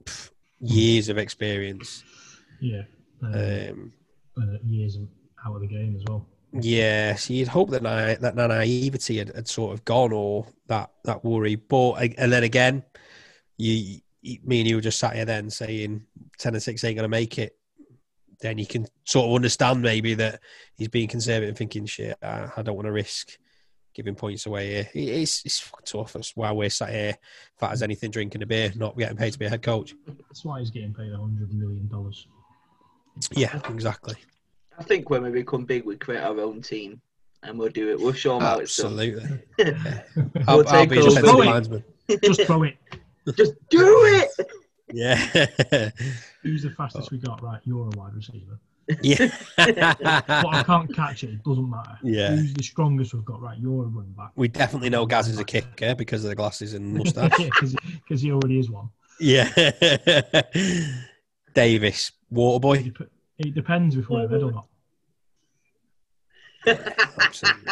[0.03, 2.03] pff, years of experience.
[2.59, 2.83] Yeah.
[3.23, 3.93] Um,
[4.35, 4.97] Um, years
[5.45, 6.27] out of the game as well.
[6.59, 10.91] Yeah, so you'd hope that na- that naivety had, had sort of gone, or that
[11.03, 11.55] that worry.
[11.55, 12.83] But and then again,
[13.57, 16.05] you, you me and you were just sat here then saying
[16.37, 17.57] ten and six ain't going to make it.
[18.41, 20.39] Then you can sort of understand maybe that
[20.75, 22.17] he's being conservative, and thinking shit.
[22.21, 23.37] I, I don't want to risk
[23.93, 24.89] giving points away here.
[24.93, 26.13] It- It's it's fucking tough.
[26.13, 27.17] That's why we're sat here,
[27.59, 29.93] fat as anything, drinking a beer, not getting paid to be a head coach.
[30.07, 32.27] That's why he's getting paid a hundred million dollars.
[33.31, 34.15] Yeah, exactly.
[34.79, 36.99] I think when we become big, we create our own team
[37.43, 37.99] and we'll do it.
[37.99, 38.93] We'll show them how it's done.
[38.99, 39.39] Absolutely.
[40.15, 41.09] We'll I'll, I'll take be a over.
[41.11, 41.45] defensive wait.
[41.47, 41.83] linesman.
[42.23, 42.77] Just throw it.
[43.37, 44.29] Just do it.
[44.93, 45.15] Yeah.
[46.43, 47.41] Who's the fastest we got?
[47.41, 48.59] Right, you're a wide receiver.
[49.01, 49.31] yeah.
[49.57, 51.31] But I can't catch it.
[51.31, 51.97] It doesn't matter.
[52.03, 52.35] Yeah.
[52.35, 53.41] Who's the strongest we've got?
[53.41, 54.31] Right, you're a running back.
[54.35, 57.31] we definitely know Gaz is a kicker because of the glasses and mustache.
[57.37, 58.89] Because he already is one.
[59.19, 59.49] yeah.
[61.53, 62.85] Davis, Waterboy.
[62.87, 64.67] It, dep- it depends if we're ahead or not.
[67.21, 67.71] Absolutely.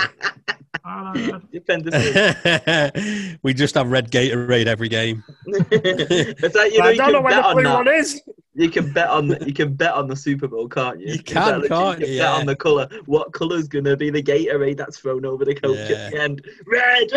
[1.52, 5.24] Defend the we just have red Gatorade every game.
[5.72, 7.74] It's like you know I you don't know where the on blue that.
[7.76, 8.22] one is.
[8.54, 11.13] You can bet on the, you can bet on the Super Bowl, can't you?
[11.13, 12.08] You can, can't you?
[12.08, 12.20] you?
[12.20, 12.89] Bet on the color.
[13.06, 15.96] What color's gonna be the Gatorade that's thrown over the coach Yeah.
[15.96, 16.46] at the end?
[16.67, 17.08] Red.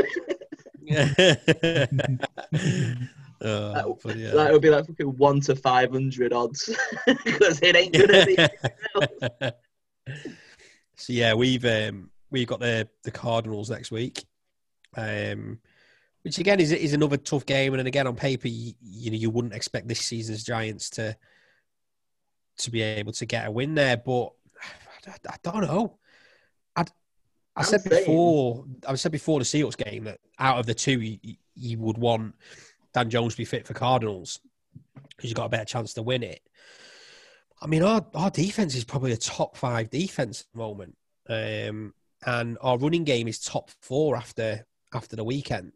[3.40, 4.31] oh, but yeah.
[4.33, 6.70] That would be like fucking one to five hundred odds
[7.24, 8.37] because it ain't gonna be.
[10.96, 14.24] so yeah, we've um, we've got the the Cardinals next week,
[14.96, 15.58] um,
[16.22, 17.72] which again is is another tough game.
[17.72, 21.16] And then again, on paper, you, you know you wouldn't expect this season's Giants to
[22.58, 24.30] to be able to get a win there, but
[25.06, 25.98] I, I don't know.
[26.76, 26.84] I I
[27.56, 31.00] I'm said saying- before I said before the Seahawks game that out of the two,
[31.00, 32.34] you, you would want
[32.92, 34.40] Dan Jones to be fit for Cardinals
[35.16, 36.40] because you've got a better chance to win it.
[37.62, 40.96] I mean, our, our defense is probably a top five defense at the moment,
[41.28, 41.94] um,
[42.26, 45.72] and our running game is top four after after the weekend.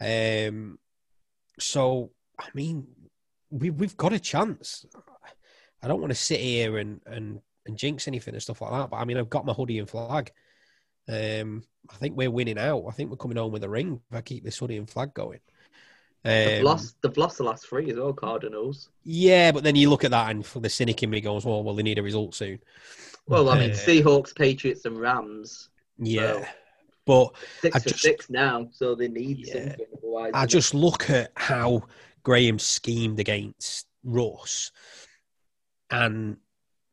[0.00, 0.78] Um,
[1.58, 2.86] so I mean,
[3.50, 4.86] we we've got a chance.
[5.82, 8.90] I don't want to sit here and and and jinx anything and stuff like that,
[8.90, 10.32] but I mean, I've got my hoodie and flag.
[11.08, 12.84] Um, I think we're winning out.
[12.88, 15.12] I think we're coming home with a ring if I keep this hoodie and flag
[15.12, 15.40] going.
[16.22, 16.96] They've Um, lost.
[17.02, 18.12] They've lost the last three as well.
[18.12, 18.90] Cardinals.
[19.04, 21.62] yeah, but then you look at that and for the cynic in me goes, well,
[21.64, 22.58] well, they need a result soon.
[23.26, 25.70] Well, I mean, Uh, Seahawks, Patriots, and Rams.
[25.98, 26.32] Yeah.
[27.06, 29.52] Well, But Six I just- six now, so they need Yeah.
[29.54, 29.86] something.
[29.98, 31.84] Otherwise, I just look at how
[32.22, 34.70] Graham schemed against Russ,
[35.90, 36.36] and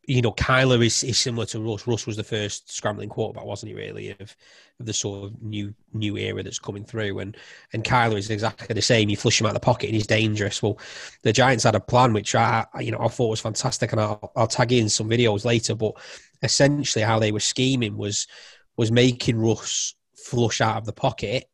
[0.07, 1.85] you know, Kyler is, is similar to Russ.
[1.85, 3.75] Russ was the first scrambling quarterback, wasn't he?
[3.75, 4.35] Really, of,
[4.79, 7.35] of the sort of new new era that's coming through, and
[7.73, 9.09] and Kyler is exactly the same.
[9.09, 10.63] You flush him out of the pocket, and he's dangerous.
[10.63, 10.79] Well,
[11.23, 14.31] the Giants had a plan, which I you know I thought was fantastic, and I'll,
[14.37, 15.75] I'll tag in some videos later.
[15.75, 15.95] But
[16.41, 18.27] essentially, how they were scheming was
[18.77, 21.49] was making Russ flush out of the pocket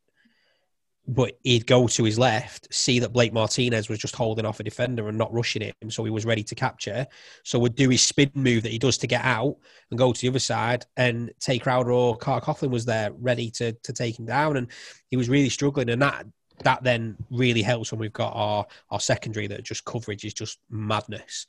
[1.07, 4.63] but he'd go to his left, see that Blake Martinez was just holding off a
[4.63, 7.05] defender and not rushing him, so he was ready to capture.
[7.43, 9.57] So would do his spin move that he does to get out
[9.91, 13.51] and go to the other side, and Tae Crowder or Carter Coughlin was there ready
[13.51, 14.71] to to take him down, and
[15.09, 16.25] he was really struggling, and that
[16.63, 20.59] that then really helps when we've got our our secondary that just coverage is just
[20.69, 21.47] madness.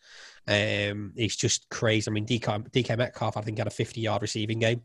[0.48, 2.10] Um, it's just crazy.
[2.10, 4.82] I mean, DK, DK Metcalf, I think, had a 50 yard receiving game.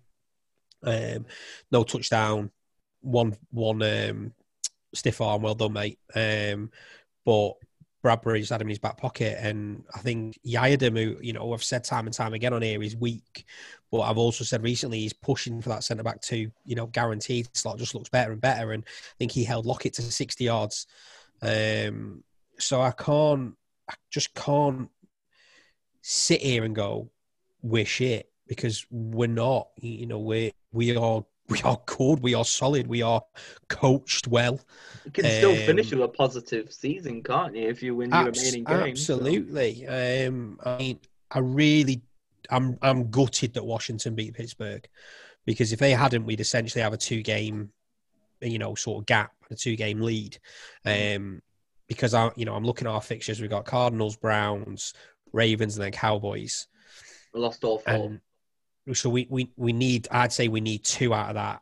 [0.83, 1.25] Um,
[1.71, 2.51] no touchdown,
[3.01, 4.33] one one um,
[4.93, 5.41] stiff arm.
[5.41, 5.99] Well done, mate.
[6.15, 6.71] Um,
[7.25, 7.53] but
[8.03, 11.63] Bradberry's had him in his back pocket, and I think Yiadom, who you know I've
[11.63, 13.45] said time and time again on here, is weak.
[13.91, 17.49] But I've also said recently he's pushing for that centre back to you know guaranteed
[17.55, 17.77] slot.
[17.77, 20.87] Just looks better and better, and I think he held Lockett to sixty yards.
[21.41, 22.23] Um,
[22.57, 23.55] so I can't,
[23.89, 24.89] I just can't
[26.01, 27.09] sit here and go
[27.61, 29.69] we're shit because we're not.
[29.77, 32.19] You know, we we are we are good.
[32.21, 32.87] We are solid.
[32.87, 33.21] We are
[33.67, 34.59] coached well.
[35.05, 37.67] You can still finish Um, with a positive season, can't you?
[37.67, 39.05] If you win your Abs- remaining games.
[39.05, 39.87] so- absolutely.
[39.87, 40.99] Um, I mean,
[41.31, 42.01] I really,
[42.49, 44.87] I'm I'm gutted that Washington beat Pittsburgh
[45.45, 47.71] because if they hadn't, we'd essentially have a two game,
[48.41, 50.37] you know, sort of gap, a two game lead.
[50.85, 51.41] Um,
[51.87, 53.41] because I, you know, I'm looking at our fixtures.
[53.41, 54.93] We've got Cardinals, Browns,
[55.33, 56.67] Ravens, and then Cowboys.
[57.33, 57.93] We Lost all four.
[57.93, 58.21] And
[58.93, 61.61] so we, we, we need, I'd say we need two out of that.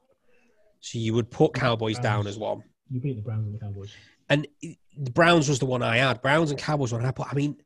[0.80, 2.64] So you would put Cowboys down as one.
[2.90, 3.92] You beat the Browns and the Cowboys.
[4.30, 6.22] And the Browns was the one I had.
[6.22, 7.28] Browns and Cowboys one I put.
[7.30, 7.58] I mean,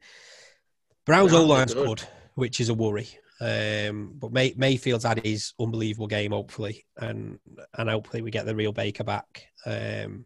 [1.05, 1.87] Browns Browns O line's good.
[1.87, 2.03] good,
[2.35, 3.07] which is a worry.
[3.39, 7.39] Um, but May, Mayfield's had his unbelievable game, hopefully, and
[7.75, 9.47] and hopefully we get the real Baker back.
[9.65, 10.25] Um,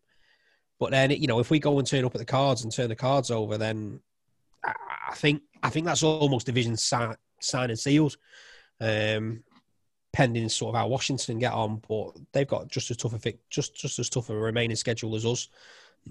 [0.79, 2.89] but then you know, if we go and turn up at the cards and turn
[2.89, 4.01] the cards over, then
[4.65, 4.73] I,
[5.09, 8.17] I think I think that's almost division si- sign and sealed.
[8.81, 9.43] Um,
[10.11, 13.37] pending sort of how Washington get on, but they've got just as tough a fi-
[13.49, 15.49] just just as tough a remaining schedule as us.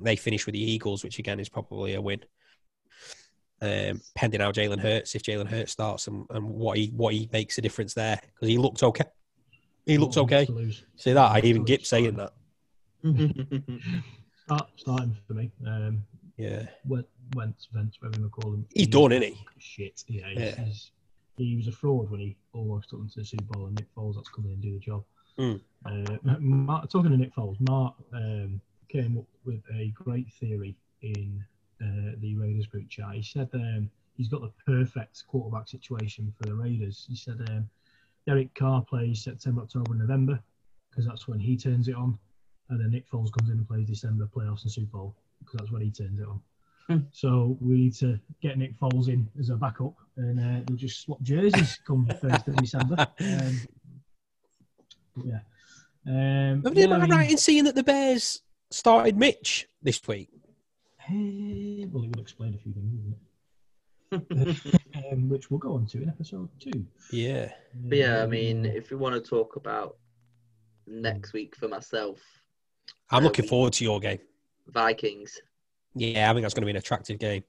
[0.01, 2.21] They finish with the Eagles, which again is probably a win.
[3.63, 7.29] Um, pending how Jalen Hurts, if Jalen Hurts starts and, and what he what he
[7.33, 9.05] makes a difference there, because he looked okay.
[9.87, 10.47] He looks What okay.
[10.97, 11.31] See that?
[11.31, 12.33] I even Gip saying that.
[14.47, 15.51] Start, starting for me.
[15.67, 16.05] Um,
[16.37, 16.67] Yeah.
[16.87, 18.67] Went, Wentz, Vents, whatever you call him.
[18.75, 19.47] He's done, isn't he?
[19.59, 20.05] Shit.
[20.09, 20.65] Yeah, he's, Yeah.
[20.65, 20.91] He's,
[21.37, 23.93] he was a fraud when he almost took them to the Super Bowl, and Nick
[23.95, 25.05] Foles had to come in and do the job.
[25.39, 25.61] Mm.
[25.85, 31.45] Uh, Mark, talking to Nick Foles, Mark um, came up with a great theory in
[31.83, 33.15] uh, the Raiders group chat.
[33.15, 37.05] He said um, he's got the perfect quarterback situation for the Raiders.
[37.09, 37.69] He said um,
[38.27, 40.41] Derek Carr plays September, October, and November
[40.91, 42.17] because that's when he turns it on,
[42.69, 45.73] and then Nick Foles comes in and plays December playoffs and Super Bowl because that's
[45.73, 46.41] when he turns it on.
[46.89, 46.99] Hmm.
[47.13, 51.01] So we need to get Nick Foles in as a backup, and uh, we'll just
[51.01, 53.07] swap jerseys come first of December.
[53.21, 53.61] Um,
[55.25, 55.39] yeah.
[56.07, 60.01] Um, Am yeah, I I mean- right in seeing that the Bears started Mitch this
[60.07, 60.29] week?
[61.09, 63.19] Eh, well, it would explain a few things, wouldn't it?
[65.13, 66.87] um, which we'll go on to in episode two.
[67.11, 67.51] Yeah.
[67.75, 69.97] But yeah, I mean, if we want to talk about
[70.87, 72.21] next week for myself,
[73.11, 74.19] I'm Uh, looking forward to your game.
[74.69, 75.41] Vikings.
[75.95, 77.45] Yeah, I think that's going to be an attractive game.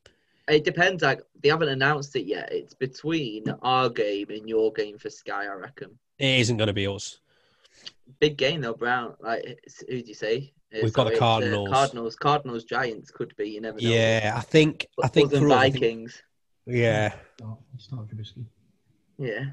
[0.47, 1.01] It depends.
[1.01, 2.49] Like they haven't announced it yet.
[2.51, 5.97] It's between our game and your game for Sky, I reckon.
[6.19, 7.19] It isn't going to be us.
[8.19, 9.15] Big game though, Brown.
[9.19, 10.53] Like who do you say?
[10.71, 11.69] We've got the sorry, it's, uh, Cardinals.
[11.69, 12.15] Cardinals.
[12.15, 12.63] Cardinals.
[12.65, 13.49] Giants could be.
[13.49, 13.89] You never know.
[13.89, 14.87] Yeah, I think.
[15.01, 16.21] I think other for than think- Vikings.
[16.65, 18.45] yeah, Start, start Trubisky.
[19.17, 19.45] Yeah.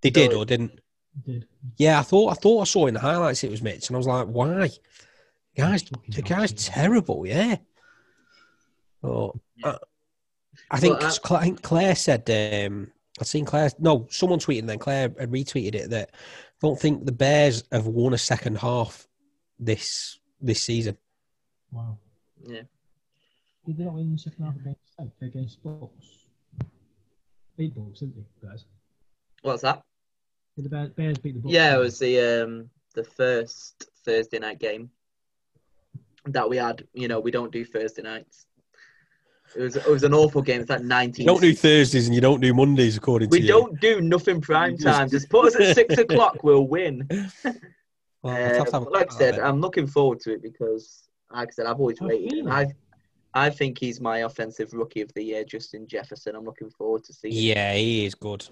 [0.00, 0.80] they did or didn't.
[1.24, 1.46] Did.
[1.76, 2.30] Yeah, I thought.
[2.30, 4.70] I thought I saw in the highlights it was Mitch, and I was like, why?
[5.56, 7.26] Guys, the guy's dog terrible.
[7.26, 7.56] Yeah.
[9.02, 9.66] Oh, Yeah.
[9.68, 9.78] uh,
[10.70, 12.30] I think Well, I- Cla- I think Claire said.
[12.30, 13.70] Um, I've seen Claire.
[13.78, 17.64] No, someone tweeted, and then Claire had retweeted it that I don't think the Bears
[17.72, 19.06] have won a second half
[19.58, 20.96] this this season.
[21.70, 21.98] Wow.
[22.44, 22.62] Yeah.
[23.66, 24.80] Did they not win the second half against
[25.20, 26.24] against Bucs?
[27.56, 28.64] Beat Bucs, didn't they, guys?
[29.42, 29.82] What's that?
[30.56, 31.52] Did the Bears, Bears beat the Bucs?
[31.52, 34.90] Yeah, it was the um the first Thursday night game
[36.26, 36.86] that we had.
[36.94, 38.46] You know, we don't do Thursday nights.
[39.54, 40.62] It was it was an awful game.
[40.62, 40.86] It's like 19.
[40.86, 41.26] You nineteen.
[41.26, 43.54] don't do Thursdays and you don't do Mondays, according we to you.
[43.54, 45.10] We don't do nothing prime time.
[45.10, 47.06] Just put us at six o'clock, we'll win.
[47.44, 47.54] Well,
[48.24, 49.38] Uh, we'll have to have a but like I said.
[49.40, 52.46] I'm looking forward to it because, like I said, I've always Oh, rated him.
[52.46, 52.50] really?
[52.52, 52.66] I
[53.34, 56.36] I think he's my offensive rookie of the year, Justin Jefferson.
[56.36, 57.34] I'm looking forward to seeing.
[57.34, 57.56] him.
[57.56, 58.46] yeah, he is good.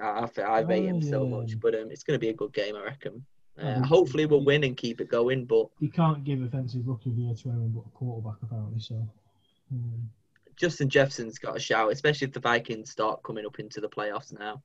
[0.00, 2.34] I, I, I rate him so Oh, much, but um, it's going to be a
[2.34, 3.24] good game, I reckon.
[3.58, 5.44] Uh, Oh, hopefully, we'll win and keep it going.
[5.46, 8.80] But You can't give offensive rookie of the year to anyone but a quarterback, apparently.
[8.80, 8.96] So,
[9.72, 10.10] um,
[10.56, 14.32] Justin Jefferson's got a shout, especially if the Vikings start coming up into the playoffs
[14.38, 14.62] now.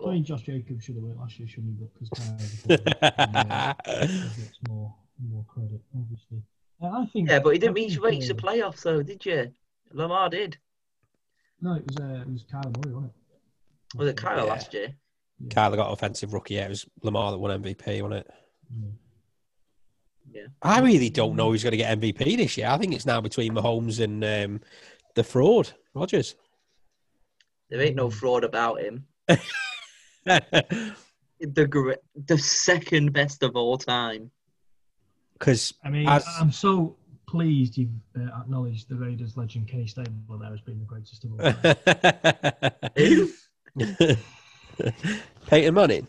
[0.00, 1.86] I But mean, Josh Jacobs should have went last year, shouldn't he?
[1.92, 3.74] Because Kyle
[4.36, 4.94] gets more
[5.30, 6.42] more credit, obviously.
[6.82, 7.28] Uh, I think.
[7.28, 9.52] yeah, but he didn't reach, reach the uh, playoffs, though, did you?
[9.92, 10.56] Lamar did.
[11.60, 13.98] No, it was uh, it was Kyle Murray, wasn't it?
[13.98, 14.42] Was it Kyle Yeah.
[14.44, 14.94] last year?
[15.48, 16.54] Kyler got offensive rookie.
[16.54, 18.30] Yeah, it was Lamar that won MVP, wasn't it?
[20.32, 20.46] Yeah.
[20.62, 22.68] I really don't know who's going to get MVP this year.
[22.68, 24.60] I think it's now between Mahomes and um,
[25.14, 26.34] the fraud, Rodgers.
[27.68, 29.06] There ain't no fraud about him.
[31.42, 31.94] The gr-
[32.26, 34.30] the second best of all time.
[35.38, 40.36] Because I mean, As- I'm so pleased you've uh, acknowledged the Raiders legend Kenny Stabler
[40.38, 41.54] there as being the greatest of all time.
[45.46, 46.06] Peyton Manning.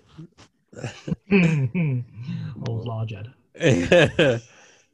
[2.68, 3.32] Old large head.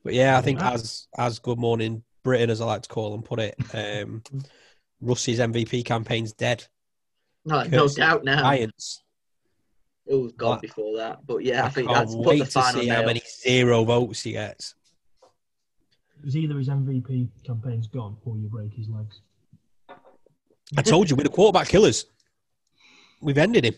[0.04, 3.24] but yeah, I think as as Good Morning Britain, as I like to call them,
[3.24, 4.22] put it, um,
[5.00, 6.66] Russie's MVP campaign's dead.
[7.46, 8.42] No, no doubt now.
[8.42, 9.02] Giants.
[10.06, 11.26] It was gone Well, before that.
[11.26, 13.06] But yeah, I, think that's put the to final see how nail.
[13.08, 14.76] many zero votes he gets.
[16.20, 19.22] It was either his MVP campaign's gone or you break his legs.
[20.76, 22.08] I told you, we're the quarterback killers.
[23.22, 23.76] We've ended him.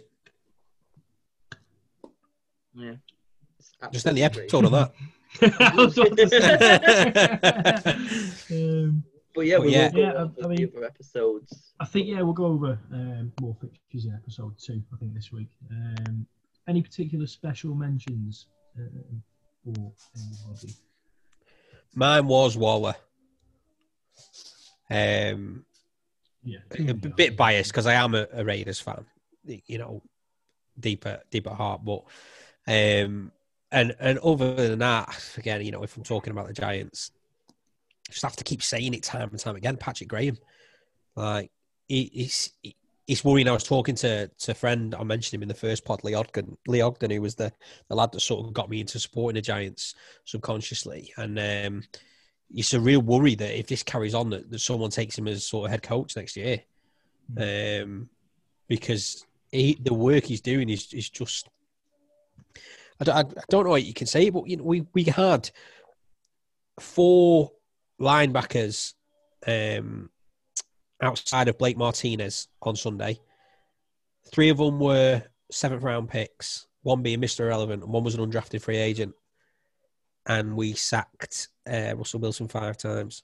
[2.74, 2.94] Yeah.
[3.92, 4.94] Just end the absolutely episode on that.
[5.42, 6.28] I was about to
[8.50, 8.56] say.
[8.86, 9.04] um,
[9.36, 9.86] But yeah, we yeah.
[9.86, 11.74] will go Yeah, on I- I mean- other episodes.
[11.80, 14.82] I think yeah, we'll go over um, more fixtures in episode two.
[14.94, 15.50] I think this week.
[15.72, 16.26] Um,
[16.68, 19.24] any particular special mentions um,
[19.64, 20.74] for anybody?
[21.96, 22.96] Mine was Waller.
[24.90, 25.66] Um,
[26.44, 29.06] Yeah, a bit biased because I am a, a Raiders fan,
[29.46, 30.02] you know,
[30.80, 31.82] deep at deep at heart.
[31.86, 32.04] But
[32.68, 33.32] um,
[33.72, 37.12] and and other than that, again, you know, if I'm talking about the Giants,
[38.10, 39.78] I just have to keep saying it time and time again.
[39.78, 40.38] Patrick Graham,
[41.16, 41.52] like
[41.88, 42.52] he, he's
[43.08, 43.48] it's worrying.
[43.48, 44.94] I was talking to to a friend.
[44.94, 47.52] I mentioned him in the first pod, Lee Ogden, Lee Ogden, who was the
[47.88, 49.96] the lad that sort of got me into supporting the Giants
[50.26, 51.84] subconsciously, and um,
[52.54, 55.44] it's a real worry that if this carries on, that, that someone takes him as
[55.44, 56.62] sort of head coach next year,
[57.38, 58.10] um,
[58.68, 61.50] because he, the work he's doing is is just.
[63.00, 65.50] I don't, I don't know what you can say, but you know, we we had
[66.80, 67.52] four
[68.00, 68.94] linebackers
[69.48, 70.10] um,
[71.02, 73.20] outside of Blake Martinez on Sunday.
[74.32, 77.42] Three of them were seventh round picks, one being Mr.
[77.42, 79.14] Irrelevant, and one was an undrafted free agent.
[80.26, 83.24] And we sacked uh, Russell Wilson five times.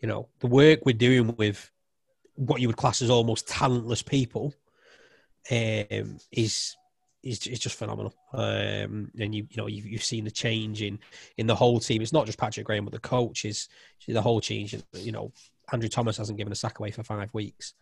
[0.00, 1.70] You know, the work we're doing with
[2.36, 4.54] what you would class as almost talentless people
[5.50, 6.76] um, is
[7.22, 8.14] is is just phenomenal.
[8.32, 10.98] Um, and you you know you've, you've seen the change in
[11.36, 12.02] in the whole team.
[12.02, 13.68] It's not just Patrick Graham, but the coaches.
[14.08, 14.74] The whole change.
[14.94, 15.32] You know,
[15.72, 17.74] Andrew Thomas hasn't given a sack away for five weeks.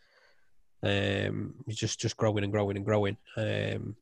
[0.82, 3.16] Um, he's just just growing and growing and growing.
[3.36, 3.96] Um,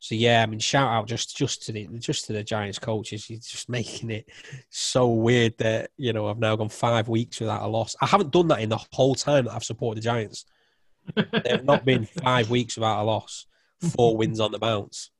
[0.00, 3.24] so yeah, I mean, shout out just just to the just to the Giants coaches.
[3.24, 4.28] He's just making it
[4.70, 7.96] so weird that you know I've now gone five weeks without a loss.
[8.00, 10.44] I haven't done that in the whole time that I've supported the Giants.
[11.14, 13.46] They've not been five weeks without a loss.
[13.90, 15.10] Four wins on the bounce.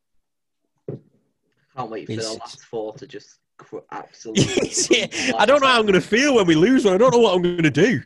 [1.76, 5.02] Can't wait for It's- the last four to just cr- absolutely.
[5.38, 6.84] I don't know how I'm going to feel when we lose.
[6.84, 8.00] When I don't know what I'm going to do.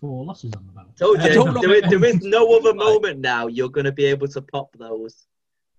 [0.00, 0.98] Four losses on the bounce.
[0.98, 4.04] Told you, don't there, is, there is no other moment now you're going to be
[4.04, 5.26] able to pop those.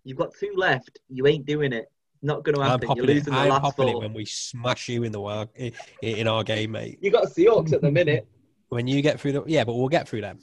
[0.04, 1.00] You've got two left.
[1.10, 1.86] You ain't doing it.
[2.22, 2.82] Not going to I'm happen.
[2.82, 3.14] You're popping it.
[3.14, 4.02] losing the I'm last popping it four.
[4.02, 6.98] when we smash you in the wa- in, in our game, mate.
[7.02, 8.28] You got Seahawks at the minute.
[8.70, 10.40] When you get through the yeah, but we'll get through them.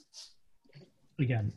[1.18, 1.52] Again.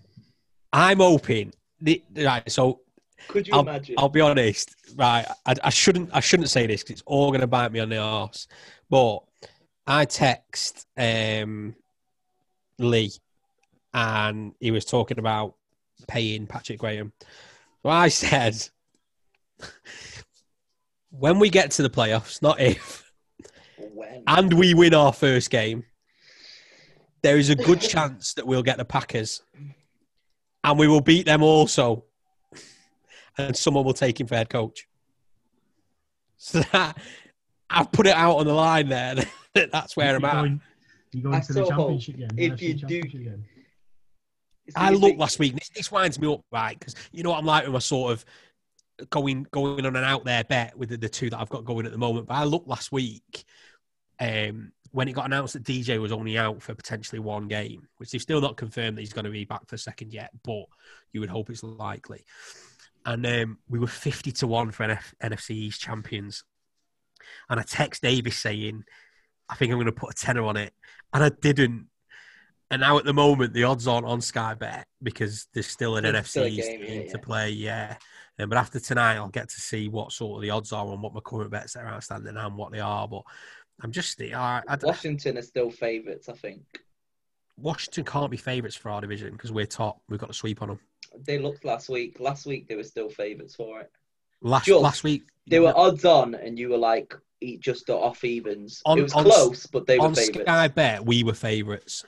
[0.74, 1.54] I'm hoping.
[1.82, 2.82] The, right, so
[3.28, 3.96] Could you I'll, imagine?
[3.98, 5.26] I'll be honest, right?
[5.46, 7.90] I, I shouldn't I shouldn't say this because it's all going to bite me on
[7.90, 8.48] the arse.
[8.90, 9.20] But
[9.88, 11.76] I text um,
[12.80, 13.12] Lee,
[13.94, 15.56] and he was talking about
[16.08, 17.14] paying Patrick Graham.
[17.84, 18.56] So I said,
[21.12, 23.12] when we get to the playoffs, not if,
[23.78, 24.24] when?
[24.28, 25.84] and we win our first game,
[27.22, 29.42] there is a good chance that we'll get the Packers,
[30.66, 32.04] and we will beat them also,
[33.38, 34.88] and someone will take him for head coach.
[36.38, 36.98] So that
[37.70, 39.16] I've put it out on the line there.
[39.72, 40.60] That's where I'm You're at.
[41.12, 42.28] you're going I to the championship game.
[42.38, 43.46] if NFC you do- championship game.
[44.76, 45.54] I looked last week.
[45.56, 46.78] This, this winds me up, right?
[46.78, 48.26] Because you know what I'm like with my sort of
[49.10, 51.86] going going on an out there bet with the, the two that I've got going
[51.86, 52.28] at the moment.
[52.28, 53.46] But I looked last week
[54.20, 58.12] um, when it got announced that DJ was only out for potentially one game, which
[58.12, 60.64] they've still not confirmed that he's going to be back for a second yet, but
[61.12, 62.24] you would hope it's likely.
[63.06, 66.46] And um, we were 50 to 1 for NF- NFC East champions.
[67.50, 68.86] And I text Davis saying,
[69.50, 70.72] I think I'm going to put a tenner on it.
[71.12, 71.88] And I didn't.
[72.72, 76.06] And now at the moment, the odds aren't on Sky Bet because there's still an
[76.06, 77.12] NFC still a East game, yeah, game yeah.
[77.12, 77.50] to play.
[77.50, 77.98] Yeah.
[78.38, 81.02] Um, but after tonight, I'll get to see what sort of the odds are on
[81.02, 83.08] what my current bets that are outstanding and what they are.
[83.08, 83.22] But
[83.82, 86.64] I'm just, I, I, I, Washington are still favourites, I think.
[87.58, 90.02] Washington can't be favourites for our division because we're top.
[90.10, 90.80] We've got a sweep on them.
[91.26, 92.20] They looked last week.
[92.20, 93.92] Last week they were still favourites for it.
[94.42, 98.24] Last Just- last week, They were odds on, and you were like e- just off
[98.26, 98.82] evens.
[98.86, 100.42] On- it was on- close, but they were favourites.
[100.42, 102.04] Sky Bet, we were favourites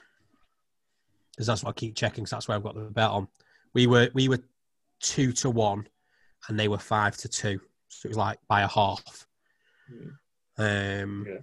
[1.32, 2.24] because that's what I keep checking.
[2.24, 3.28] 'cause that's where I've got the bet on.
[3.72, 4.40] We were we were
[5.00, 5.88] two to one,
[6.48, 7.60] and they were five to two.
[7.88, 9.26] So it was like by a half.
[10.58, 11.38] Um, Yeah.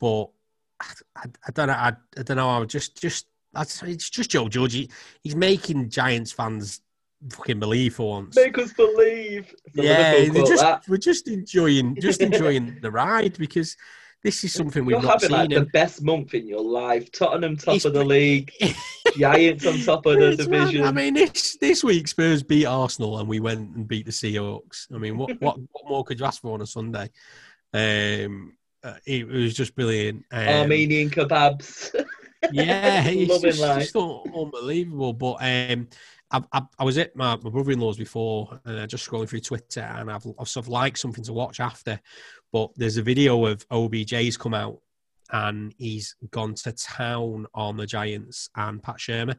[0.00, 0.30] but
[0.80, 0.86] I,
[1.16, 1.74] I, I don't know.
[1.74, 2.48] I, I don't know.
[2.48, 4.72] I would just just that's it's just Joe Judge.
[4.74, 4.90] He,
[5.22, 6.80] he's making Giants fans
[7.30, 8.36] fucking believe for once.
[8.36, 9.54] Make us believe.
[9.74, 13.76] The yeah, just, we're just enjoying just enjoying the ride because
[14.22, 15.38] this is something we've You're not having seen.
[15.38, 17.10] like the best month in your life.
[17.10, 18.52] Tottenham top It's of the league,
[19.16, 20.84] Giants on top of the division.
[20.84, 24.86] I mean, this this week Spurs beat Arsenal and we went and beat the Seahawks.
[24.94, 27.10] I mean, what what, what more could you ask for on a Sunday?
[27.72, 30.24] Um, uh, it, was just brilliant.
[30.32, 31.94] Um, Armenian kebabs.
[32.52, 35.12] yeah, it's just, just unbelievable.
[35.12, 35.88] But um,
[36.30, 39.80] I, I, I was at my, my brother-in-law's before, and uh, just scrolling through Twitter,
[39.80, 42.00] and I've, I've sort of liked something to watch after.
[42.52, 44.80] But there's a video of OBJ's come out,
[45.32, 49.36] and he's gone to town on the Giants and Pat Shurmur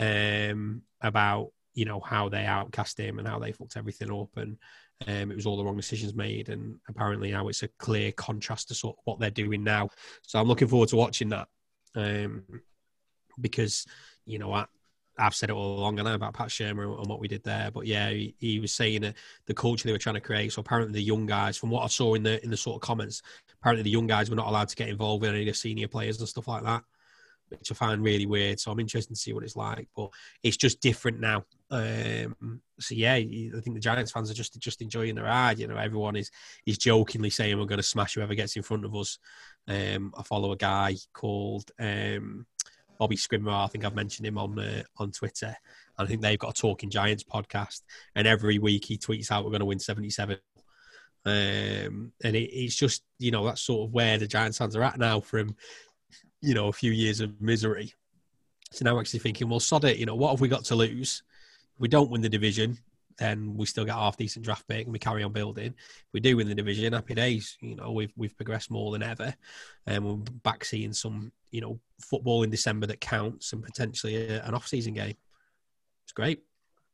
[0.00, 4.58] um, about you know how they outcast him and how they fucked everything up, and
[5.06, 8.68] um, it was all the wrong decisions made, and apparently now it's a clear contrast
[8.68, 9.88] to sort of what they're doing now.
[10.22, 11.48] So I'm looking forward to watching that
[11.94, 12.44] um,
[13.40, 13.86] because
[14.26, 14.66] you know I,
[15.18, 17.70] I've said it all along I know about Pat Shurmur and what we did there,
[17.70, 19.14] but yeah, he, he was saying that
[19.46, 20.52] the culture they were trying to create.
[20.52, 22.80] So apparently the young guys, from what I saw in the in the sort of
[22.80, 23.22] comments,
[23.60, 25.88] apparently the young guys were not allowed to get involved with any of the senior
[25.88, 26.82] players and stuff like that,
[27.48, 28.58] which I find really weird.
[28.58, 30.10] So I'm interested to see what it's like, but
[30.42, 31.44] it's just different now.
[31.70, 35.58] Um, so yeah, I think the Giants fans are just just enjoying the ride.
[35.58, 36.30] You know, everyone is
[36.64, 39.18] is jokingly saying we're going to smash whoever gets in front of us.
[39.68, 42.46] Um, I follow a guy called um,
[43.02, 43.50] Bobby Scrimmer.
[43.50, 45.56] I think I've mentioned him on uh, on Twitter.
[45.98, 47.80] I think they've got a Talking Giants podcast,
[48.14, 50.38] and every week he tweets out, "We're going to win 77."
[51.24, 54.84] Um, and it, it's just you know that's sort of where the Giants fans are
[54.84, 55.56] at now from
[56.40, 57.92] you know a few years of misery.
[58.70, 59.96] So now I'm actually thinking, well, sod it.
[59.96, 61.24] You know what have we got to lose?
[61.80, 62.78] We don't win the division,
[63.22, 65.74] then we still get half decent draft pick and we carry on building.
[65.76, 67.56] If we do win the division, happy days.
[67.60, 69.34] You know, we've we've progressed more than ever,
[69.86, 74.42] and we're back seeing some you know football in December that counts and potentially a,
[74.44, 75.14] an off-season game.
[76.04, 76.42] It's great.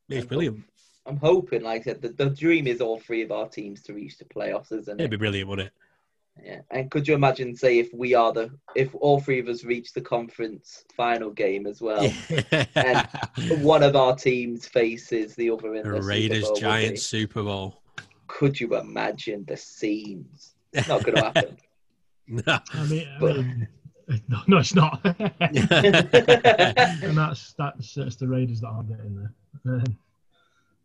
[0.09, 0.64] It's brilliant.
[1.07, 3.95] I'm hoping, like I said, the, the dream is all three of our teams to
[3.95, 5.72] reach the playoffs, isn't It'd be brilliant, wouldn't
[6.43, 6.61] Yeah.
[6.70, 9.93] And could you imagine, say, if we are the, if all three of us reach
[9.93, 12.68] the conference final game as well, it?
[12.74, 17.11] and one of our teams faces the other in the the Super Raiders Bowl, Giants
[17.11, 17.82] be- Super Bowl.
[18.26, 20.55] Could you imagine the scenes?
[20.72, 21.57] It's not going to happen.
[22.28, 22.59] No.
[22.72, 23.68] I mean, I mean
[24.28, 25.01] no, no, it's not.
[25.05, 25.28] and
[27.16, 29.74] that's that's that's the Raiders that aren't getting there.
[29.74, 29.99] Um,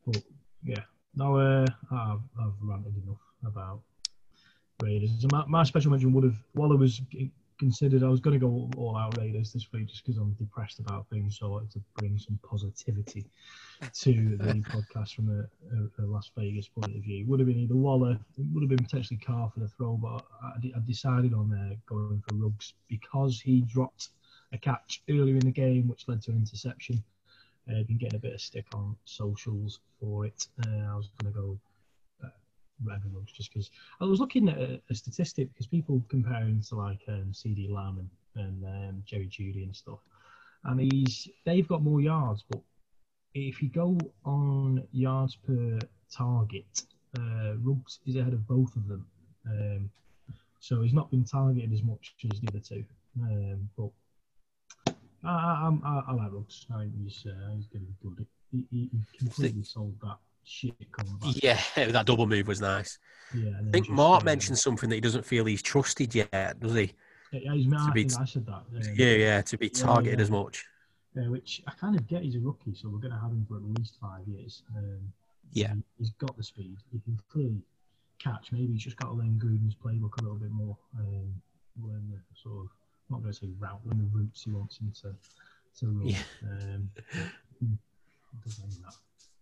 [0.05, 0.23] but
[0.63, 0.83] yeah,
[1.15, 3.81] no, uh, I've, I've ranted enough about
[4.83, 5.23] Raiders.
[5.23, 7.01] And my, my special mention would have, while I was
[7.57, 10.79] considered, I was going to go all out Raiders this week just because I'm depressed
[10.79, 11.39] about things.
[11.39, 13.25] So I wanted to bring some positivity
[13.81, 15.41] to the podcast from a,
[15.75, 17.25] a, a Las Vegas point of view.
[17.27, 20.25] Would have been either Waller, it would have been potentially Carr for the throw, but
[20.43, 24.09] I, I decided on uh, going for Ruggs because he dropped
[24.51, 27.03] a catch earlier in the game, which led to an interception.
[27.69, 30.47] Uh, been getting a bit of stick on socials for it.
[30.67, 31.57] Uh, I was going to go
[32.83, 33.69] Revan just because
[34.01, 38.09] I was looking at a, a statistic because people comparing to like um, CeeDee Lamb
[38.35, 39.99] and, and um, Jerry Jeudy and stuff,
[40.65, 42.61] and he's they've got more yards, but
[43.33, 45.79] if you go on yards per
[46.11, 46.83] target,
[47.17, 49.05] uh, Ruggs is ahead of both of them.
[49.47, 49.89] Um,
[50.59, 52.85] so he's not been targeted as much as the other two.
[53.21, 53.89] Um, but
[55.23, 56.65] I, I, I, I like Ruggs.
[56.73, 58.27] I think he's, uh, he's going to be good.
[58.51, 60.32] He, he, he completely sold that shit coming back.
[61.41, 62.99] Yeah, that double move was nice.
[63.33, 66.93] Yeah, I think Mark mentioned something that he doesn't feel he's trusted yet, does he?
[67.31, 68.53] Yeah, he's, I, to be- I said that.
[68.53, 68.65] um,
[68.95, 70.23] Yeah, yeah, to be targeted yeah.
[70.23, 70.65] as much.
[71.17, 72.21] uh, which I kind of get.
[72.23, 74.61] He's a rookie, so we're going to have him for at least five years.
[74.77, 74.99] Um,
[75.53, 75.73] Yeah.
[75.73, 76.77] he- he's got the speed.
[76.91, 77.61] He can clearly
[78.19, 78.51] catch.
[78.51, 80.77] Maybe he's just got to learn Gruden's playbook a little bit more.
[80.99, 81.33] Um,
[81.81, 82.69] learn the sort of,
[83.09, 85.15] I'm not going to say route, learn the routes he wants him to,
[85.79, 86.05] to run.
[86.07, 86.17] Yeah.
[86.43, 86.89] Um,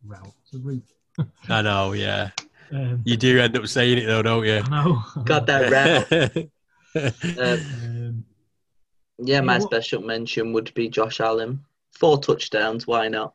[0.05, 0.83] what does that mean, that route?
[1.13, 1.29] It's a route.
[1.49, 2.29] I know, yeah.
[2.73, 4.61] Um, You do end up saying it though, don't you?
[4.65, 5.03] I know.
[5.25, 6.49] Got that route.
[6.93, 8.25] Um, Um,
[9.17, 11.63] yeah, my what- special mention would be Josh Allen.
[11.97, 13.33] Four touchdowns, why not?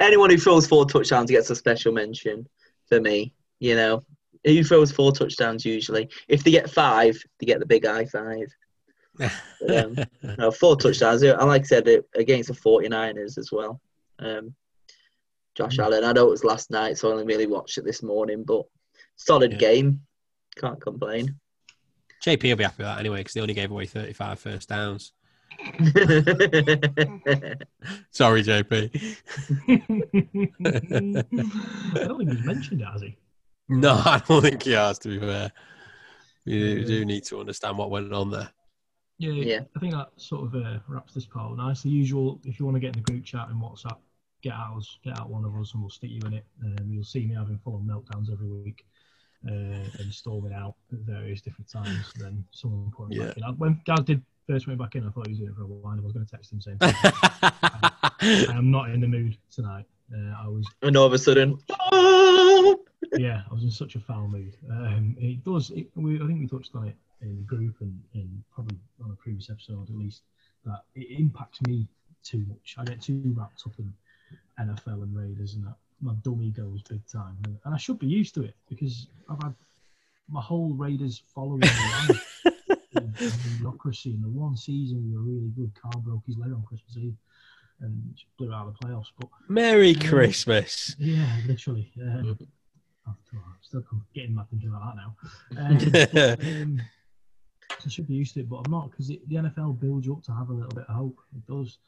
[0.00, 2.48] Anyone who throws four touchdowns gets a special mention
[2.88, 3.32] for me.
[3.60, 4.04] You know,
[4.44, 6.08] who throws four touchdowns usually?
[6.26, 8.48] If they get five, they get the big high five.
[9.68, 9.96] Um,
[10.38, 11.22] No, four touchdowns.
[11.22, 13.80] And like I said, it- against the 49ers as well.
[14.18, 14.54] Um,
[15.54, 15.84] Josh Mm.
[15.84, 18.44] Allen, I know it was last night, so I only really watched it this morning,
[18.44, 18.64] but
[19.16, 19.58] solid Yeah.
[19.58, 20.00] game.
[20.56, 21.38] Can't complain.
[22.22, 25.12] JP will be happy with that anyway because they only gave away 35 first downs.
[28.10, 28.90] Sorry, JP.
[31.94, 33.16] I don't think he's mentioned it, has he?
[33.68, 35.52] No, I don't think he has, to be fair.
[36.44, 38.50] You do need to understand what went on there.
[39.18, 39.60] Yeah, Yeah.
[39.76, 41.56] I think that sort of uh, wraps this part.
[41.56, 41.82] Nice.
[41.82, 42.40] The usual.
[42.44, 43.96] If you want to get in the group chat and WhatsApp,
[44.44, 46.44] get out us, get out one of us, and we'll stick you in it.
[46.62, 48.84] Um, you'll see me having full on meltdowns every week
[49.48, 49.52] uh,
[49.98, 52.12] and storming out at various different times.
[52.18, 53.42] Then someone put me back in.
[53.44, 55.62] I- When Gaz did first went back in, I thought he was doing it for
[55.62, 55.96] a while.
[55.98, 60.34] I was going to text him saying, "I am not in the mood tonight." Uh,
[60.44, 61.58] I was and all of a sudden,
[63.16, 64.56] yeah, I was in such a foul mood.
[64.70, 65.70] Um, it does.
[65.70, 69.10] It, we, I think we touched on it in the group and, and probably on
[69.10, 70.22] a previous episode at least
[70.66, 71.86] that it impacts me
[72.22, 72.74] too much.
[72.78, 73.92] I get too wrapped up in
[74.60, 77.36] NFL and Raiders, and that my dummy goes big time.
[77.44, 79.54] And, and I should be used to it because I've had
[80.28, 82.42] my whole Raiders following life
[82.92, 85.72] in, in the one season we were really good.
[85.80, 87.16] Carr broke his leg on Christmas Eve
[87.80, 89.08] and blew out of the playoffs.
[89.18, 90.96] But Merry Christmas.
[90.98, 91.92] yeah, literally.
[92.00, 92.38] Um,
[93.06, 93.16] I'm
[93.60, 95.16] still getting my thinking about that now.
[95.56, 96.82] Um, but, um,
[97.84, 100.22] I should be used to it, but I'm not because the NFL builds you up
[100.24, 101.18] to have a little bit of hope.
[101.36, 101.78] It does.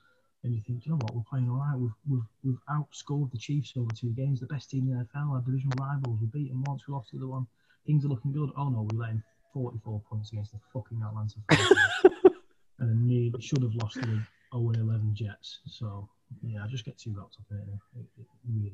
[0.46, 1.76] And you think, you know what, we're playing all right.
[1.76, 5.32] We've, we've, we've outscored the Chiefs over two games, the best team in the NFL,
[5.32, 6.20] our divisional rivals.
[6.20, 7.48] We beat them once, we lost to the other one.
[7.84, 8.50] Things are looking good.
[8.56, 9.22] Oh no, we let in
[9.52, 11.78] 44 points against the fucking Atlanta Falcons.
[12.78, 14.22] and then nearly should have lost to the
[14.54, 15.58] 0 11 Jets.
[15.66, 16.08] So,
[16.44, 17.98] yeah, I just get too wrapped up in it.
[17.98, 18.72] It, it really,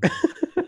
[0.00, 0.14] really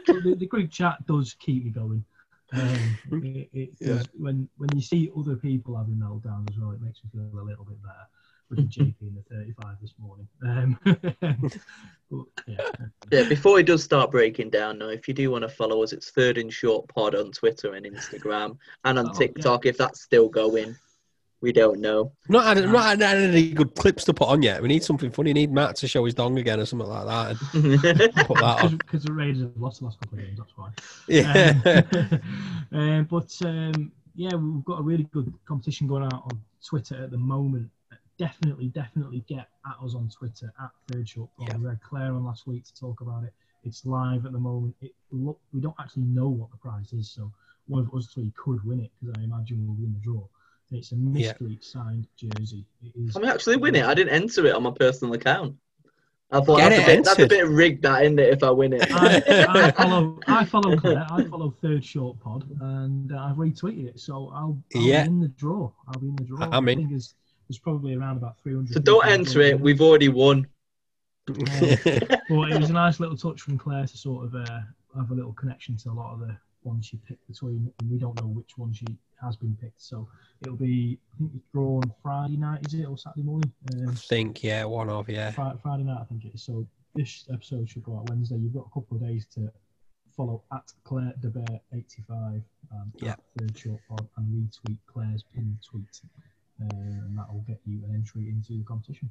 [0.07, 2.05] so the, the group chat does keep me going.
[2.53, 4.03] Um, it, Yeah.
[4.19, 7.43] when when you see other people having meltdowns as well, it makes me feel a
[7.43, 8.07] little bit better.
[8.53, 10.29] With the JP in the 35 this morning.
[10.45, 10.79] Um,
[12.11, 12.69] but, yeah.
[13.11, 15.93] Yeah, before he does start breaking down, though, if you do want to follow us,
[15.93, 20.03] it's Third and Short Pod on Twitter and Instagram and on Oh, TikTok if that's
[20.03, 20.77] still going.
[21.41, 22.13] We don't know.
[22.29, 24.63] Not had, not had any good clips to put on yet.
[24.63, 25.31] We need something funny.
[25.31, 27.37] We need Matt to show his dong again or something like that.
[28.27, 28.77] Put that on.
[28.77, 30.71] Because the Raiders have lost the last couple of games, that's why.
[31.09, 32.21] Yeah.
[32.71, 37.03] Um, um, but um, yeah, we've got a really good competition going out on Twitter
[37.03, 37.69] at the moment.
[38.19, 41.49] Definitely, definitely get at us on Twitter at Third Short Pod.
[41.49, 41.57] Yeah.
[41.57, 43.33] We had Claire on last week to talk about it.
[43.65, 44.75] It's live at the moment.
[44.81, 47.31] It look, we don't actually know what the prize is, so
[47.69, 50.23] one of us three could win it because I imagine we'll win the draw.
[50.71, 52.65] It's a mystery signed jersey.
[52.83, 53.17] It is.
[53.17, 53.85] I may actually win it.
[53.85, 55.57] I didn't enter it on my personal account.
[56.31, 58.43] I thought Get that's, it a bit, that's a bit rigged, that, isn't it, if
[58.43, 58.87] I win it?
[58.91, 60.19] I, I follow.
[60.27, 61.07] I follow Claire.
[61.11, 64.01] I follow Third Short Pod, and uh, I've retweeted it.
[64.01, 65.03] So I'll, I'll Yeah.
[65.03, 65.71] be in the draw.
[65.89, 66.49] I'll be in the draw.
[66.51, 66.79] I'm in.
[66.79, 66.93] I think
[67.53, 68.73] there's, there's probably around about 300.
[68.75, 69.61] So don't enter it.
[69.61, 70.47] We've already won.
[71.27, 74.61] But it was a nice little touch from Claire to sort of uh,
[74.97, 77.99] have a little connection to a lot of the ones she picked between, and we
[77.99, 78.87] don't know which one she
[79.21, 79.81] has been picked.
[79.81, 80.09] So
[80.43, 83.53] it'll be, I think it's drawn Friday night, is it, or Saturday morning?
[83.73, 85.31] I Um, think, yeah, one of, yeah.
[85.31, 86.43] Friday, Friday night, I think it is.
[86.43, 88.37] So this episode should go out Wednesday.
[88.37, 89.51] You've got a couple of days to
[90.17, 92.43] follow at Claire De Bear 85
[92.73, 93.13] um, Yeah.
[93.13, 96.01] at Third Short Pod and retweet Claire's pinned tweet.
[96.71, 99.11] Uh, and that will get you an entry into the competition.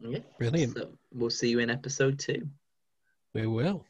[0.00, 0.18] Yeah.
[0.38, 0.74] Brilliant.
[0.76, 2.48] So we'll see you in episode two.
[3.34, 3.84] We will.